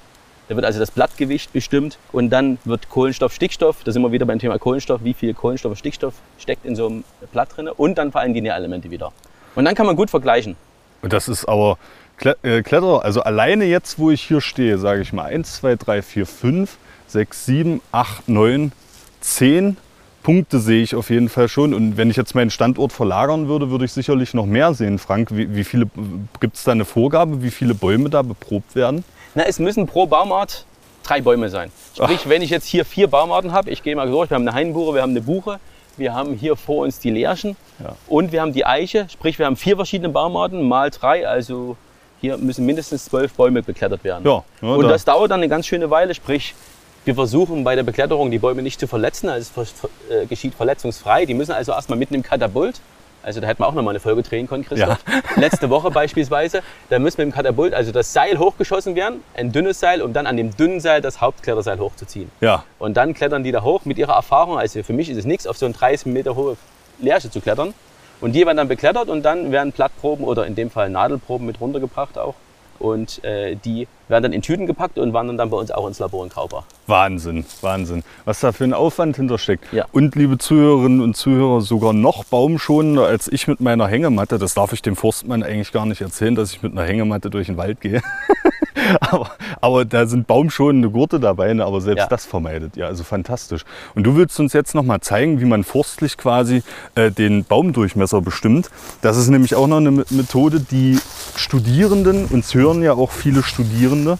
[0.48, 4.26] Da wird also das Blattgewicht bestimmt und dann wird Kohlenstoff, Stickstoff, da sind wir wieder
[4.26, 7.98] beim Thema Kohlenstoff, wie viel Kohlenstoff und Stickstoff steckt in so einem Blatt drin und
[7.98, 9.12] dann vor allem die Nährelemente wieder.
[9.56, 10.54] Und dann kann man gut vergleichen.
[11.02, 11.78] Und das ist aber
[12.16, 15.76] Kle äh, Kletterer, also alleine jetzt, wo ich hier stehe, sage ich mal 1, 2,
[15.76, 16.78] 3, 4, 5,
[17.08, 18.72] 6, 7, 8, 9,
[19.20, 19.76] 10
[20.22, 21.74] Punkte sehe ich auf jeden Fall schon.
[21.74, 24.98] Und wenn ich jetzt meinen Standort verlagern würde, würde ich sicherlich noch mehr sehen.
[24.98, 25.88] Frank, wie, wie viele
[26.40, 29.04] gibt es da eine Vorgabe, wie viele Bäume da beprobt werden?
[29.36, 30.64] Na, es müssen pro Baumart
[31.02, 31.70] drei Bäume sein.
[31.94, 34.54] Sprich, wenn ich jetzt hier vier Baumarten habe, ich gehe mal durch, wir haben eine
[34.56, 35.60] Hainbuche, wir haben eine Buche,
[35.98, 37.94] wir haben hier vor uns die Lärchen Ja.
[38.08, 39.06] und wir haben die Eiche.
[39.10, 41.76] Sprich, wir haben vier verschiedene Baumarten, mal drei, also
[42.20, 44.24] hier müssen mindestens zwölf Bäume beklettert werden.
[44.24, 46.54] Ja, ja, und da- das dauert dann eine ganz schöne Weile, sprich,
[47.04, 49.74] wir versuchen bei der Bekletterung die Bäume nicht zu verletzen, also es
[50.10, 51.24] äh, geschieht verletzungsfrei.
[51.26, 52.80] Die müssen also erstmal mitten im Katapult,
[53.26, 54.98] also da hätten wir auch noch mal eine Folge drehen können, Christoph.
[55.36, 59.80] Letzte Woche beispielsweise, da müssen wir im Katapult also das Seil hochgeschossen werden, ein dünnes
[59.80, 62.30] Seil, um dann an dem dünnen Seil das Hauptkletterseil hochzuziehen.
[62.40, 64.58] Ja, Und dann klettern die da hoch mit ihrer Erfahrung.
[64.58, 66.56] Also für mich ist es nichts, auf so eine 30 Meter hohe
[67.00, 67.74] Lärche zu klettern.
[68.20, 71.60] Und die werden dann beklettert und dann werden Blattproben oder in dem Fall Nadelproben mit
[71.60, 72.36] runtergebracht auch.
[72.78, 75.98] Und äh, die werden dann in Tüten gepackt und wandern dann bei uns auch ins
[75.98, 76.64] Labor in Kaupach.
[76.86, 78.04] Wahnsinn, Wahnsinn.
[78.24, 79.72] Was da für ein Aufwand hintersteckt.
[79.72, 79.86] Ja.
[79.92, 84.38] Und liebe Zuhörerinnen und Zuhörer, sogar noch baumschonender als ich mit meiner Hängematte.
[84.38, 87.46] Das darf ich dem Forstmann eigentlich gar nicht erzählen, dass ich mit einer Hängematte durch
[87.46, 88.02] den Wald gehe.
[89.00, 89.30] aber,
[89.60, 91.64] aber da sind baumschonende Gurte dabei, ne?
[91.64, 92.06] aber selbst Ja.
[92.08, 92.76] das vermeidet.
[92.76, 93.62] Ja, also fantastisch.
[93.94, 96.62] Und du willst uns jetzt noch mal zeigen, wie man forstlich quasi
[96.94, 98.70] äh, den Baumdurchmesser bestimmt.
[99.02, 100.98] Das ist nämlich auch noch eine Me- Methode, die
[101.36, 104.18] Studierenden, uns hören ja auch viele Studierende,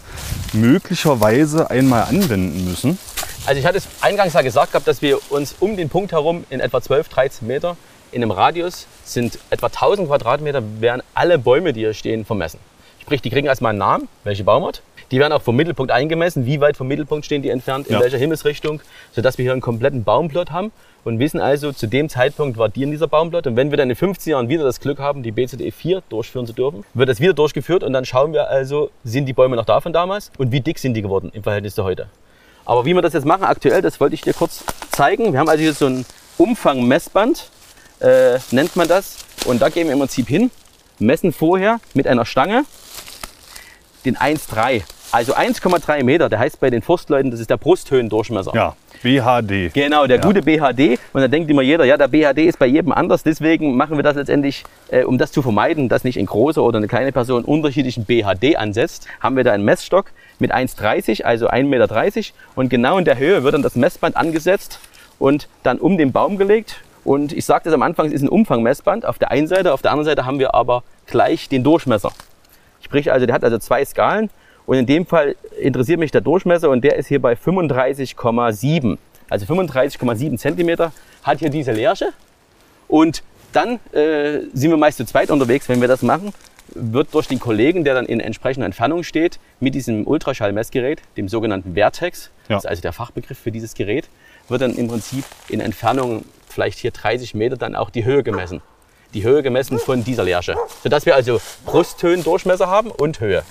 [0.53, 2.97] möglicherweise einmal anwenden müssen.
[3.45, 6.43] Also ich hatte es eingangs ja gesagt gehabt, dass wir uns um den Punkt herum
[6.49, 7.77] in etwa 12, 13 Meter
[8.11, 12.59] in einem Radius sind etwa 1000 Quadratmeter werden alle Bäume, die hier stehen, vermessen.
[13.07, 14.81] Sprich, die kriegen erstmal einen Namen, welche Baumart.
[15.11, 18.01] Die werden auch vom Mittelpunkt eingemessen, wie weit vom Mittelpunkt stehen die entfernt, in Ja.
[18.01, 18.81] welcher Himmelsrichtung,
[19.13, 20.73] sodass wir hier einen kompletten Baumplot haben
[21.05, 23.47] und wissen also, zu dem Zeitpunkt war die in dieser Baumplot.
[23.47, 26.45] Und wenn wir dann in 15 Jahren wieder das Glück haben, die BZE 4 durchführen
[26.47, 29.63] zu dürfen, wird das wieder durchgeführt und dann schauen wir also, sind die Bäume noch
[29.63, 32.07] da von damals und wie dick sind die geworden im Verhältnis zu heute.
[32.65, 35.31] Aber wie wir das jetzt machen aktuell, das wollte ich dir kurz zeigen.
[35.31, 36.05] Wir haben also hier so ein
[36.37, 37.49] Umfangmessband,
[38.01, 39.19] äh, nennt man das.
[39.45, 40.51] Und da gehen wir im Prinzip hin,
[40.99, 42.65] messen vorher mit einer Stange
[44.07, 44.83] den 1,3.
[45.11, 48.51] Also 1,3 Meter, der heißt bei den Forstleuten, das ist der Brusthöhendurchmesser.
[48.53, 49.73] Ja, BHD.
[49.73, 50.23] Genau, der Ja.
[50.23, 50.99] gute BHD.
[51.13, 53.23] Und da denkt immer jeder, ja, der BHD ist bei jedem anders.
[53.23, 56.77] Deswegen machen wir das letztendlich, äh, um das zu vermeiden, dass nicht ein großer oder
[56.77, 61.67] eine kleine Person unterschiedlichen BHD ansetzt, haben wir da einen Messstock mit 1,30, also 1,30
[61.67, 62.37] Meter.
[62.55, 64.79] Und genau in der Höhe wird dann das Messband angesetzt
[65.19, 66.81] und dann um den Baum gelegt.
[67.05, 69.81] Und ich sagte es am Anfang, es ist ein Umfangmessband auf der einen Seite, auf
[69.81, 72.11] der anderen Seite haben wir aber gleich den Durchmesser.
[72.87, 74.29] Sprich also, der hat also zwei Skalen
[74.65, 78.97] und in dem Fall interessiert mich der Durchmesser und der ist hier bei 35,7.
[79.29, 82.13] Also 35,7 Zentimeter hat hier diese Lärche
[82.87, 86.33] und dann äh, sind wir meist zu zweit unterwegs, wenn wir das machen.
[86.75, 91.73] wird durch den Kollegen, der dann in entsprechender Entfernung steht, mit diesem Ultraschallmessgerät, dem sogenannten
[91.73, 92.55] Vertex, Ja.
[92.55, 94.07] das ist also der Fachbegriff für dieses Gerät,
[94.47, 98.61] wird dann im Prinzip in Entfernung vielleicht hier 30 Meter dann auch die Höhe gemessen.
[99.13, 100.55] Die Höhe gemessen von dieser Lerche.
[100.83, 103.43] Sodass wir also Brusthöhendurchmesser haben und Höhe.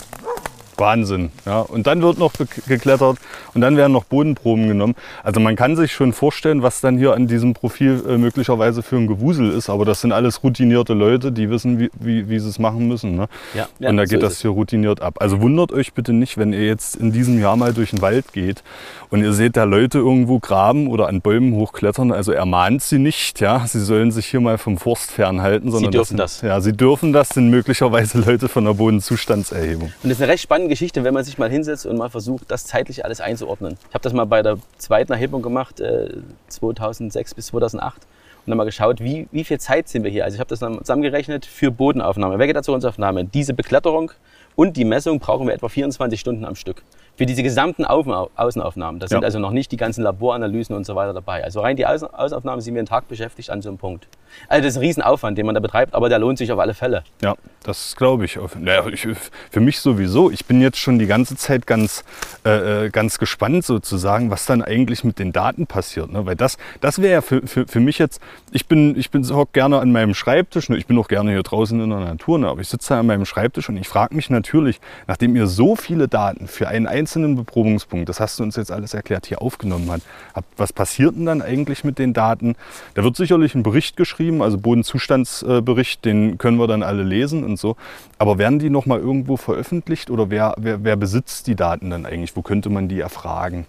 [0.78, 1.30] Wahnsinn.
[1.44, 1.60] Ja.
[1.60, 3.18] Und dann wird noch ge- geklettert
[3.54, 4.94] und dann werden noch Bodenproben genommen.
[5.22, 8.96] Also man kann sich schon vorstellen, was dann hier an diesem Profil äh, möglicherweise für
[8.96, 9.70] ein Gewusel ist.
[9.70, 13.16] Aber das sind alles routinierte Leute, die wissen, wie, wie, wie sie es machen müssen.
[13.16, 13.28] Ne?
[13.54, 15.16] Ja, ja, und da so geht ist das hier routiniert ab.
[15.20, 18.32] Also wundert euch bitte nicht, wenn ihr jetzt in diesem Jahr mal durch den Wald
[18.32, 18.62] geht
[19.10, 22.12] und ihr seht da Leute irgendwo graben oder an Bäumen hochklettern.
[22.12, 23.64] Also ermahnt sie nicht, ja.
[23.66, 25.70] Sie sollen sich hier mal vom Forst fernhalten.
[25.70, 26.32] Sondern dürfen das.
[26.32, 26.40] das.
[26.40, 29.92] Sind, ja, sie dürfen das, sind möglicherweise Leute von der Bodenzustandserhebung.
[30.02, 32.50] Und das ist eine recht spannende Geschichte, wenn man sich mal hinsetzt und mal versucht,
[32.50, 33.78] das zeitlich alles einzuordnen.
[33.88, 36.10] Ich habe das mal bei der zweiten Erhebung gemacht, äh,
[36.48, 38.02] 2006 bis 2008.
[38.44, 40.24] Und dann mal geschaut, wie, wie viel Zeit sind wir hier.
[40.24, 43.24] Also ich habe das dann zusammengerechnet für Bodenaufnahme, Vegetationsaufnahme.
[43.24, 44.12] Diese Bekletterung
[44.54, 46.82] und die Messung brauchen wir etwa 24 Stunden am Stück.
[47.16, 49.00] Für diese gesamten Außen Außenaufnahmen.
[49.00, 49.24] Das sind Ja.
[49.24, 51.42] also noch nicht die ganzen Laboranalysen und so weiter dabei.
[51.44, 54.06] Also rein die Außen Außenaufnahmen sind wir einen Tag beschäftigt an so einem Punkt.
[54.48, 56.74] Also das ist ein Riesenaufwand, den man da betreibt, aber der lohnt sich auf alle
[56.74, 57.04] Fälle.
[57.22, 58.38] Ja, das glaube ich.
[58.38, 59.08] Auf- Naja, ich.
[59.50, 60.30] Für mich sowieso.
[60.30, 62.04] Ich bin jetzt schon die ganze Zeit ganz,
[62.44, 66.12] äh, äh, ganz gespannt sozusagen, was dann eigentlich mit den Daten passiert.
[66.12, 66.26] Ne?
[66.26, 69.46] Weil das, das wäre ja für, für, für mich jetzt, ich bin, ich bin so
[69.50, 70.76] gerne an meinem Schreibtisch, ne?
[70.76, 72.48] ich bin auch gerne hier draußen in der Natur, ne?
[72.48, 75.76] aber ich sitze da an meinem Schreibtisch und ich frage mich natürlich, nachdem ihr so
[75.76, 79.90] viele Daten für einen einzelnen Beprobungspunkt, das hast du uns jetzt alles erklärt, hier aufgenommen
[80.34, 82.56] habt was passiert denn dann eigentlich mit den Daten?
[82.94, 87.58] Da wird sicherlich ein Bericht geschrieben, also Bodenzustandsbericht, den können wir dann alle lesen und
[87.58, 87.76] so.
[88.18, 92.36] Aber werden die nochmal irgendwo veröffentlicht oder wer, wer, wer besitzt die Daten dann eigentlich?
[92.36, 93.66] Wo könnte man die erfragen?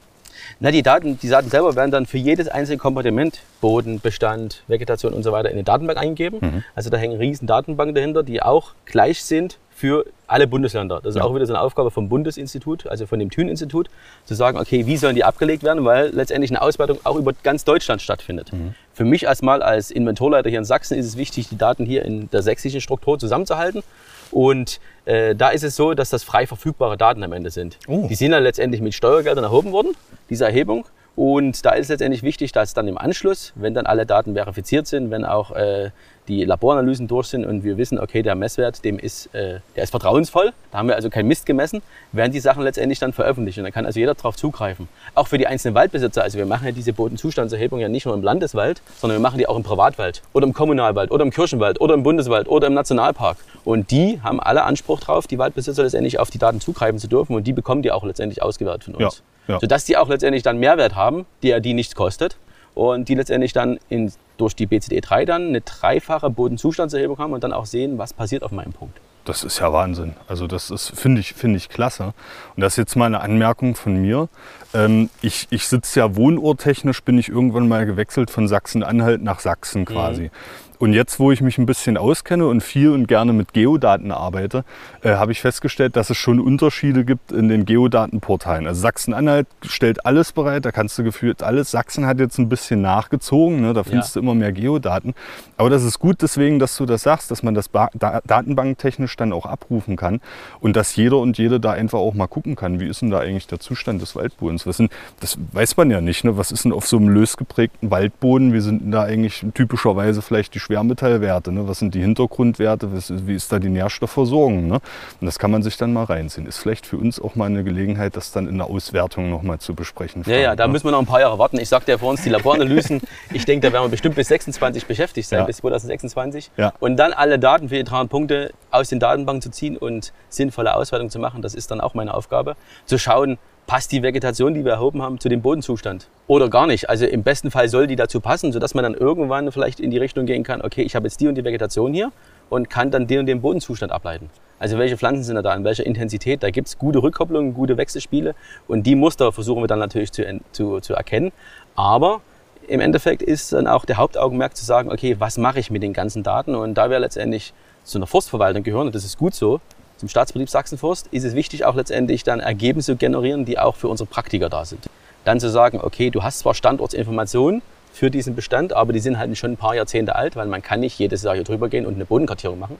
[0.59, 5.13] Na, die Daten, die Daten selber werden dann für jedes einzelne Kompartiment, Boden, Bestand, Vegetation
[5.13, 6.63] und so weiter, in eine Datenbank eingegeben.
[6.75, 11.01] Also da hängen riesen Datenbanken dahinter, die auch gleich sind für alle Bundesländer.
[11.03, 11.23] Das ist Ja.
[11.23, 13.89] auch wieder so eine Aufgabe vom Bundesinstitut, also von dem Thün-Institut,
[14.25, 17.63] zu sagen, okay, wie sollen die abgelegt werden, weil letztendlich eine Auswertung auch über ganz
[17.63, 18.49] Deutschland stattfindet.
[18.93, 22.27] Für mich erstmal als Inventorleiter hier in Sachsen ist es wichtig, die Daten hier in
[22.31, 23.83] der sächsischen Struktur zusammenzuhalten.
[24.31, 27.77] Und äh, da ist es so, dass das frei verfügbare Daten am Ende sind.
[27.87, 28.07] Oh.
[28.09, 29.91] Die sind dann letztendlich mit Steuergeldern erhoben worden,
[30.31, 30.85] diese Erhebung.
[31.15, 35.11] Und da ist letztendlich wichtig, dass dann im Anschluss, wenn dann alle Daten verifiziert sind,
[35.11, 35.91] wenn auch äh,
[36.27, 39.91] die Laboranalysen durch sind und wir wissen, okay, der Messwert, dem ist, äh, der ist
[39.91, 43.63] vertrauensvoll, da haben wir also kein Mist gemessen, werden die Sachen letztendlich dann veröffentlicht und
[43.63, 44.87] dann kann also jeder darauf zugreifen.
[45.15, 48.21] Auch für die einzelnen Waldbesitzer, also wir machen ja diese Bodenzustandserhebung ja nicht nur im
[48.21, 51.93] Landeswald, sondern wir machen die auch im Privatwald oder im Kommunalwald oder im Kirchenwald oder
[51.93, 53.37] im Bundeswald oder im Nationalpark.
[53.63, 57.35] Und die haben alle Anspruch drauf, die Waldbesitzer letztendlich auf die Daten zugreifen zu dürfen
[57.35, 59.23] und die bekommen die auch letztendlich ausgewertet von uns.
[59.47, 59.59] Ja, ja.
[59.59, 62.37] Sodass die auch letztendlich dann Mehrwert haben, der die nichts kostet
[62.75, 67.53] und die letztendlich dann in, durch die BCD3 dann eine dreifache Bodenzustandserhebung haben und dann
[67.53, 68.97] auch sehen, was passiert auf meinem Punkt.
[69.27, 70.13] Das ist ja Wahnsinn.
[70.29, 72.13] Also das ist, finde ich, finde ich klasse.
[72.55, 74.29] Und das ist jetzt mal eine Anmerkung von mir.
[74.73, 79.83] Ähm, ich, ich sitze ja wohnorttechnisch, bin ich irgendwann mal gewechselt von Sachsen-Anhalt nach Sachsen
[79.83, 80.31] quasi.
[80.79, 84.63] Und jetzt, wo ich mich ein bisschen auskenne und viel und gerne mit Geodaten arbeite,
[85.01, 88.67] äh, habe ich festgestellt, dass es schon Unterschiede gibt in den Geodatenportalen.
[88.67, 91.71] Also Sachsen-Anhalt stellt alles bereit, da kannst du gefühlt alles.
[91.71, 93.73] Sachsen hat jetzt ein bisschen nachgezogen, ne?
[93.73, 95.15] da findest du immer mehr Geodaten.
[95.57, 99.15] Aber das ist gut deswegen, dass du das sagst, dass man das ba da datenbanktechnisch
[99.15, 100.21] dann auch abrufen kann
[100.59, 103.19] und dass jeder und jede da einfach auch mal gucken kann, wie ist denn da
[103.19, 104.67] eigentlich der Zustand des Waldbodens.
[104.67, 106.37] Was sind, das weiß man ja nicht, ne?
[106.37, 110.21] was ist denn auf so einem lös geprägten Waldboden, wie sind denn da eigentlich typischerweise
[110.21, 111.67] vielleicht die Schwermetallwerte, ne?
[111.67, 114.67] was sind die Hintergrundwerte, wie ist da die Nährstoffversorgung.
[114.67, 114.79] Ne?
[115.21, 116.45] Und das kann man sich dann mal reinziehen.
[116.45, 119.73] Ist vielleicht für uns auch mal eine Gelegenheit, das dann in der Auswertung nochmal zu
[119.73, 120.23] besprechen.
[120.25, 120.73] Ja, ja, da ne?
[120.73, 121.57] müssen wir noch ein paar Jahre warten.
[121.57, 123.01] Ich sagte ja vor uns die Laboranalysen.
[123.33, 125.45] ich denke, da werden wir bestimmt bis 26 beschäftigt sein, Ja.
[125.45, 126.51] bis 2026.
[126.57, 126.73] Ja.
[126.79, 130.75] Und dann alle Daten für die 300 Punkte aus den Datenbanken zu ziehen und sinnvolle
[130.75, 132.55] Auswertung zu machen, das ist dann auch meine Aufgabe.
[132.85, 133.37] Zu schauen,
[133.67, 136.89] passt die Vegetation, die wir erhoben haben, zu dem Bodenzustand oder gar nicht.
[136.89, 139.97] Also im besten Fall soll die dazu passen, sodass man dann irgendwann vielleicht in die
[139.97, 142.11] Richtung gehen kann, okay, ich habe jetzt die und die Vegetation hier
[142.49, 144.29] und kann dann den und den Bodenzustand ableiten.
[144.57, 148.33] Also welche Pflanzen sind da, in welcher Intensität, da gibt es gute Rückkopplungen, gute Wechselspiele
[148.67, 151.31] und die Muster versuchen wir dann natürlich zu, zu, zu erkennen.
[151.75, 152.21] Aber
[152.67, 155.93] im Endeffekt ist dann auch der Hauptaugenmerk zu sagen, okay, was mache ich mit den
[155.93, 156.55] ganzen Daten?
[156.55, 157.53] Und da wir letztendlich
[157.83, 159.61] zu einer Forstverwaltung gehören, und das ist gut so,
[159.97, 163.87] zum Staatsbetrieb Sachsenforst, ist es wichtig, auch letztendlich dann Ergebnisse zu generieren, die auch für
[163.87, 164.89] unsere Praktiker da sind.
[165.25, 169.35] Dann zu sagen, okay, du hast zwar Standortsinformationen für diesen Bestand, aber die sind halt
[169.37, 171.95] schon ein paar Jahrzehnte alt, weil man kann nicht jedes Jahr hier drüber gehen und
[171.95, 172.77] eine Bodenkartierung machen,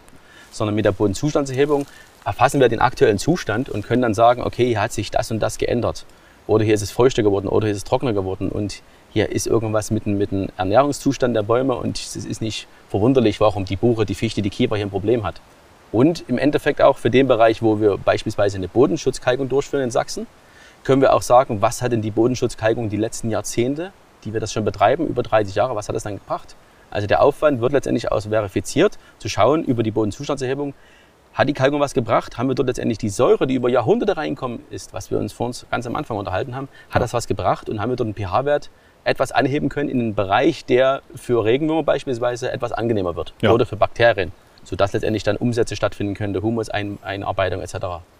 [0.51, 1.85] sondern mit der Bodenzustandserhebung
[2.23, 5.39] erfassen wir den aktuellen Zustand und können dann sagen, okay, hier hat sich das und
[5.39, 6.05] das geändert.
[6.45, 9.47] Oder hier ist es feuchter geworden oder hier ist es trockener geworden und hier ist
[9.47, 14.05] irgendwas mit mit dem Ernährungszustand der Bäume und es ist nicht verwunderlich, warum die Buche,
[14.05, 15.41] die Fichte, die Kiefer hier ein Problem hat.
[15.91, 20.27] Und im Endeffekt auch für den Bereich, wo wir beispielsweise eine Bodenschutzkalkung durchführen in Sachsen,
[20.83, 23.91] können wir auch sagen, was hat denn die Bodenschutzkalkung die letzten Jahrzehnte,
[24.23, 26.55] die wir das schon betreiben, über 30 Jahre, was hat das dann gebracht?
[26.89, 30.73] Also der Aufwand wird letztendlich aus verifiziert, zu schauen über die Bodenzustandserhebung,
[31.33, 32.37] hat die Kalkung was gebracht?
[32.37, 35.47] Haben wir dort letztendlich die Säure, die über Jahrhunderte reinkommen ist, was wir uns vor
[35.47, 38.15] uns ganz am Anfang unterhalten haben, hat das was gebracht und haben wir dort einen
[38.15, 38.69] pH-Wert
[39.03, 43.51] etwas anheben können in einen Bereich, der für Regenwürmer beispielsweise etwas angenehmer wird Ja.
[43.51, 44.31] oder für Bakterien,
[44.67, 47.73] sodass letztendlich dann Umsätze stattfinden können, Humuseinarbeitung etc.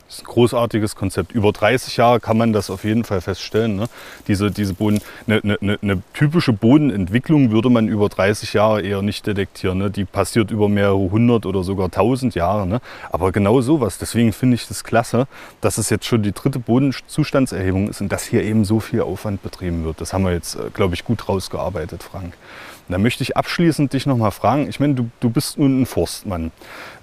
[0.07, 1.33] Das ist ein großartiges Konzept.
[1.33, 3.75] Über 30 Jahre kann man das auf jeden Fall feststellen.
[3.75, 3.87] Ne?
[4.29, 9.27] Diese, diese Boden, eine, eine, eine typische Bodenentwicklung würde man über 30 Jahre eher nicht
[9.27, 9.79] detektieren.
[9.79, 9.91] Ne?
[9.91, 12.65] Die passiert über mehrere hundert oder sogar tausend Jahre.
[12.65, 12.79] Ne?
[13.11, 13.97] Aber genau sowas.
[13.97, 15.27] Deswegen finde ich das klasse,
[15.59, 19.43] dass es jetzt schon die dritte Bodenzustandserhebung ist und dass hier eben so viel Aufwand
[19.43, 19.99] betrieben wird.
[19.99, 22.33] Das haben wir jetzt, äh, glaube ich, gut rausgearbeitet, Frank.
[22.87, 24.69] Und Da möchte ich abschließend dich noch mal fragen.
[24.69, 26.51] Ich meine, du, du bist nun ein Forstmann.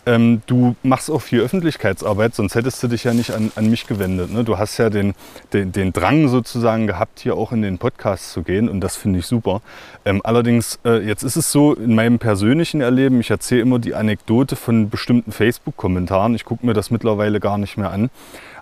[0.06, 3.86] Ähm, du machst auch viel Öffentlichkeitsarbeit, sonst hättest du dich ja nicht an, an mich
[3.86, 4.30] gewendet.
[4.30, 4.44] Ne?
[4.44, 5.14] Du hast ja den,
[5.52, 9.20] den, den Drang sozusagen gehabt, hier auch in den Podcast zu gehen und das finde
[9.20, 9.62] ich super.
[10.04, 13.94] Ähm, allerdings, äh, jetzt ist es so, in meinem persönlichen Erleben, ich erzähle immer die
[13.94, 16.34] Anekdote von bestimmten Facebook-Kommentaren.
[16.34, 18.10] Ich gucke mir das mittlerweile gar nicht mehr an.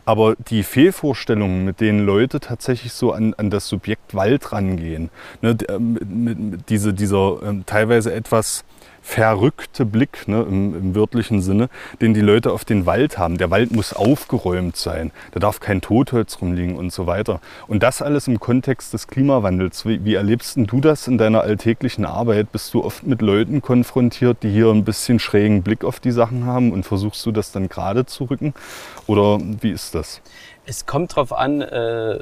[0.05, 5.51] Aber die Fehlvorstellungen, mit denen Leute tatsächlich so an, an das Subjekt Wald rangehen, ne,
[5.51, 5.79] äh,
[6.69, 8.65] diese, dieser ähm, teilweise etwas
[9.03, 11.69] verrückte Blick ne, im, im wörtlichen Sinne,
[12.01, 13.37] den die Leute auf den Wald haben.
[13.37, 17.41] Der Wald muss aufgeräumt sein, da darf kein Totholz rumliegen und so weiter.
[17.67, 19.85] Und das alles im Kontext des Klimawandels.
[19.85, 22.53] Wie, wie erlebst du das in deiner alltäglichen Arbeit?
[22.53, 26.47] Bist du oft mit Leuten konfrontiert, die hier ein bisschen schrägen Blick auf die Sachen
[26.47, 28.55] haben und versuchst du das dann gerade zu rücken?
[29.07, 30.23] Oder wie ist das?
[30.65, 32.21] Es kommt darauf an, äh,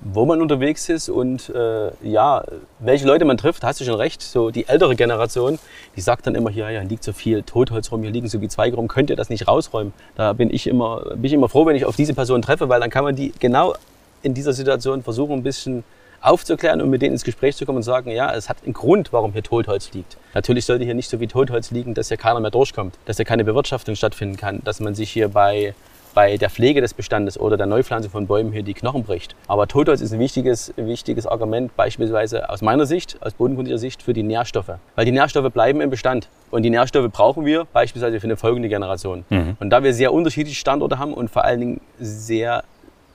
[0.00, 2.44] wo man unterwegs ist und äh, ja,
[2.78, 4.22] welche Leute man trifft, hast du schon recht.
[4.22, 5.58] So die ältere Generation,
[5.96, 8.48] die sagt dann immer, hier, ja, liegt so viel Totholz rum, hier liegen so wie
[8.48, 9.92] Zweige rum, könnt ihr das nicht rausräumen?
[10.16, 12.80] Da bin ich immer, bin ich immer froh, wenn ich auf diese Person treffe, weil
[12.80, 13.74] dann kann man die genau
[14.22, 15.84] in dieser Situation versuchen, ein bisschen
[16.20, 19.12] aufzuklären und mit denen ins Gespräch zu kommen und sagen, ja, es hat einen Grund,
[19.12, 20.16] warum hier Totholz liegt.
[20.34, 23.24] Natürlich sollte hier nicht so viel Totholz liegen, dass hier keiner mehr durchkommt, dass hier
[23.24, 25.74] keine Bewirtschaftung stattfinden kann, dass man sich hier bei
[26.18, 29.36] bei der Pflege des Bestandes oder der Neupflanzung von Bäumen hier die Knochen bricht.
[29.46, 34.14] Aber Totholz ist ein wichtiges, wichtiges Argument, beispielsweise aus meiner Sicht, aus bodenkundiger Sicht, für
[34.14, 34.72] die Nährstoffe.
[34.96, 36.28] Weil die Nährstoffe bleiben im Bestand.
[36.50, 39.26] Und die Nährstoffe brauchen wir beispielsweise für eine folgende Generation.
[39.60, 42.64] Und da wir sehr unterschiedliche Standorte haben und vor allen Dingen sehr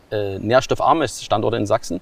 [0.10, 2.00] äh, nährstoffarme Standorte in Sachsen,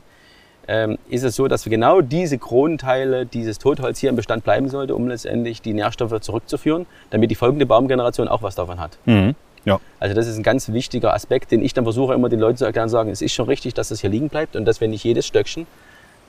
[0.67, 4.69] ähm, ist es so, dass wir genau diese Kronenteile dieses Totholz hier im Bestand bleiben
[4.69, 8.99] sollte, um letztendlich die Nährstoffe zurückzuführen, damit die folgende Baumgeneration auch was davon hat.
[9.05, 9.33] Mhm.
[9.65, 9.79] Ja.
[9.99, 12.65] Also das ist ein ganz wichtiger Aspekt, den ich dann versuche immer den Leuten zu
[12.65, 15.03] erklären, sagen, es ist schon richtig, dass das hier liegen bleibt und dass wir nicht
[15.03, 15.67] jedes Stöckchen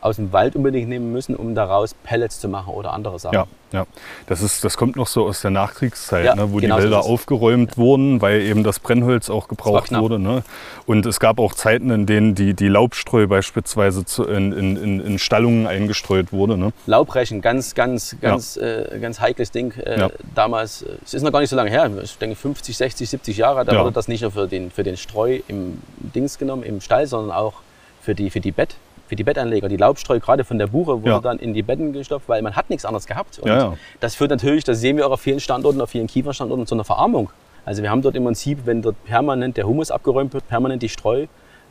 [0.03, 3.35] aus dem Wald unbedingt nehmen müssen, um daraus Pellets zu machen oder andere Sachen.
[3.35, 3.87] Ja, ja.
[4.27, 6.89] Das, ist, das kommt noch so aus der Nachkriegszeit, Ja, ne, wo genau die so
[6.91, 10.19] Wälder aufgeräumt wurden, weil eben das Brennholz auch gebraucht wurde.
[10.19, 10.43] Ne?
[10.87, 15.19] Und es gab auch Zeiten, in denen die, die Laubstreu beispielsweise zu, in, in, in,
[15.21, 16.57] Stallungen eingestreut wurde.
[16.57, 16.73] Ne?
[16.87, 19.73] Laubrechen, ganz, ganz, ganz, äh, ganz heikles Ding.
[19.73, 20.11] Äh, Ja.
[20.35, 23.37] Damals, äh, es ist noch gar nicht so lange her, ich denke 50, 60, 70
[23.37, 23.85] Jahre, da Ja.
[23.85, 27.37] wurde das nicht nur für den, für den Streu im Dings genommen, im Stall, sondern
[27.37, 27.55] auch
[28.01, 28.75] für die, für die Bett.
[29.13, 31.21] Für die Bettanleger, die Laubstreu gerade von der Buche wurde Ja.
[31.21, 33.41] dann in die Betten gestopft, weil man hat nichts anderes gehabt.
[33.41, 33.75] Und Ja, ja.
[34.01, 36.85] das führt natürlich, das sehen wir auch auf vielen Standorten, auf vielen Kieferstandorten, zu einer
[36.85, 37.29] Verarmung.
[37.67, 40.89] Also wir haben dort im Prinzip, wenn dort permanent der Humus abgeräumt wird, permanent die
[40.89, 41.27] Streu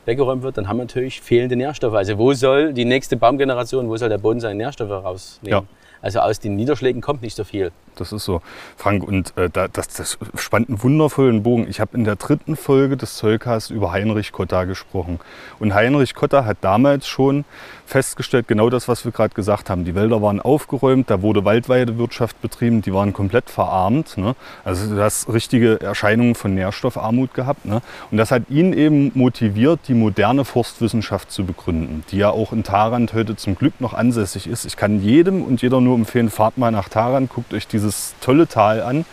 [0.06, 1.94] weggeräumt wird, dann haben wir natürlich fehlende Nährstoffe.
[1.94, 5.62] Also wo soll die nächste Baumgeneration, wo soll der Boden seine Nährstoffe rausnehmen?
[5.62, 5.66] Ja.
[6.00, 7.72] Also aus den Niederschlägen kommt nicht so viel.
[7.96, 8.42] Das ist so.
[8.76, 11.66] Frank, und äh, da, das, das spannt einen wundervollen Bogen.
[11.68, 15.20] Ich habe in der dritten Folge des Zollcasts über Heinrich Kotta gesprochen.
[15.58, 17.44] Und Heinrich Kotta hat damals schon
[17.92, 19.84] festgestellt, genau das, was wir gerade gesagt haben.
[19.84, 24.16] Die Wälder waren aufgeräumt, da wurde Waldweidewirtschaft betrieben, die waren komplett verarmt.
[24.16, 24.34] Ne?
[24.64, 27.66] Also du hast richtige Erscheinungen von Nährstoffarmut gehabt.
[27.66, 27.82] Ne?
[28.10, 32.62] Und das hat ihn eben motiviert, die moderne Forstwissenschaft zu begründen, die ja auch in
[32.62, 34.64] Tarant heute zum Glück noch ansässig ist.
[34.64, 38.46] Ich kann jedem und jeder nur empfehlen, fahrt mal nach Tarant, guckt euch dieses tolle
[38.46, 39.04] Tal an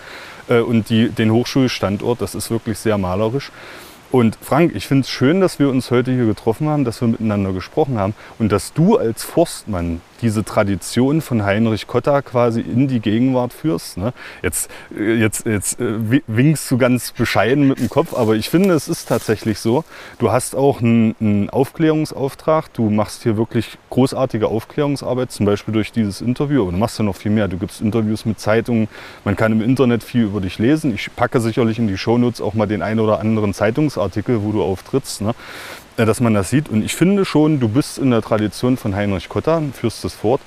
[0.47, 2.21] äh, und die, den Hochschulstandort.
[2.21, 3.51] Das ist wirklich sehr malerisch.
[4.11, 7.07] Und Frank, ich finde es schön, dass wir uns heute hier getroffen haben, dass wir
[7.07, 12.89] miteinander gesprochen haben und dass du als Forstmann diese Tradition von Heinrich Kotta quasi in
[12.89, 13.97] die Gegenwart führst.
[13.97, 14.11] Ne?
[14.41, 18.49] Jetzt, äh, jetzt, jetzt äh, wi- winkst du ganz bescheiden mit dem Kopf, aber ich
[18.49, 19.85] finde, es ist tatsächlich so.
[20.17, 22.73] Du hast auch einen, einen Aufklärungsauftrag.
[22.73, 26.63] Du machst hier wirklich großartige Aufklärungsarbeit, zum Beispiel durch dieses Interview.
[26.63, 27.47] Aber du machst ja noch viel mehr.
[27.47, 28.89] Du gibst Interviews mit Zeitungen.
[29.23, 30.93] Man kann im Internet viel über dich lesen.
[30.93, 33.53] Ich packe sicherlich in die Shownotes auch mal den einen oder anderen
[33.99, 35.21] Zeitungsartikel, wo du auftrittst.
[35.21, 35.33] Ne?
[35.97, 36.69] dass man das sieht.
[36.69, 40.39] Und ich finde schon, du bist in der Tradition von Heinrich Kotta, führst das fort.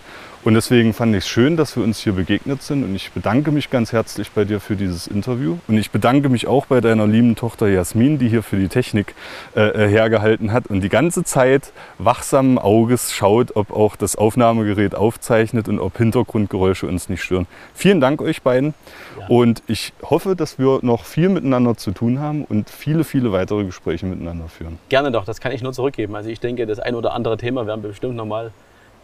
[0.45, 2.83] Und deswegen fand ich es schön, dass wir uns hier begegnet sind.
[2.83, 5.59] Und ich bedanke mich ganz herzlich bei dir für dieses Interview.
[5.69, 9.15] Und ich bedanke mich auch bei deiner lieben Tochter Jasmin, die hier für die Technik
[9.55, 14.97] äh, äh hergehalten hat und die ganze Zeit wachsamen Auges schaut, ob auch das Aufnahmegerät
[14.97, 17.47] aufzeichnet und ob Hintergrundgeräusche uns nicht stören.
[17.75, 18.75] Vielen Dank euch beiden.
[19.21, 19.27] Ja.
[19.29, 23.63] Und ich hoffe, dass wir noch viel miteinander zu tun haben und viele, viele weitere
[23.63, 24.79] Gespräche miteinander führen.
[24.89, 26.17] Gerne doch, das kann ich nur zurückgeben.
[26.17, 28.51] Also ich denke, das ein oder andere Thema werden wir bestimmt nochmal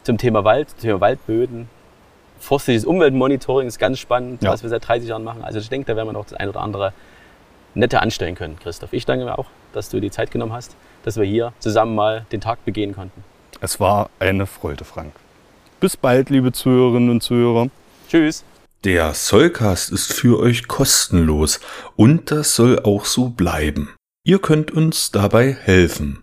[0.02, 1.68] zum Thema Wald, zum Thema Waldböden.
[2.40, 4.50] Forstliches Umweltmonitoring ist ganz spannend, ja.
[4.50, 5.42] was wir seit 30 Jahren machen.
[5.42, 6.92] Also ich denke, da werden wir noch das ein oder andere
[7.74, 8.92] nette anstellen können, Christoph.
[8.92, 12.26] Ich danke mir auch, dass du die Zeit genommen hast, dass wir hier zusammen mal
[12.32, 13.24] den Tag begehen konnten.
[13.60, 15.12] Es war eine Freude, Frank.
[15.80, 17.68] Bis bald, liebe Zuhörerinnen und Zuhörer.
[18.08, 18.44] Tschüss.
[18.84, 21.60] Der Sollcast ist für euch kostenlos
[21.96, 23.94] und das soll auch so bleiben.
[24.24, 26.22] Ihr könnt uns dabei helfen.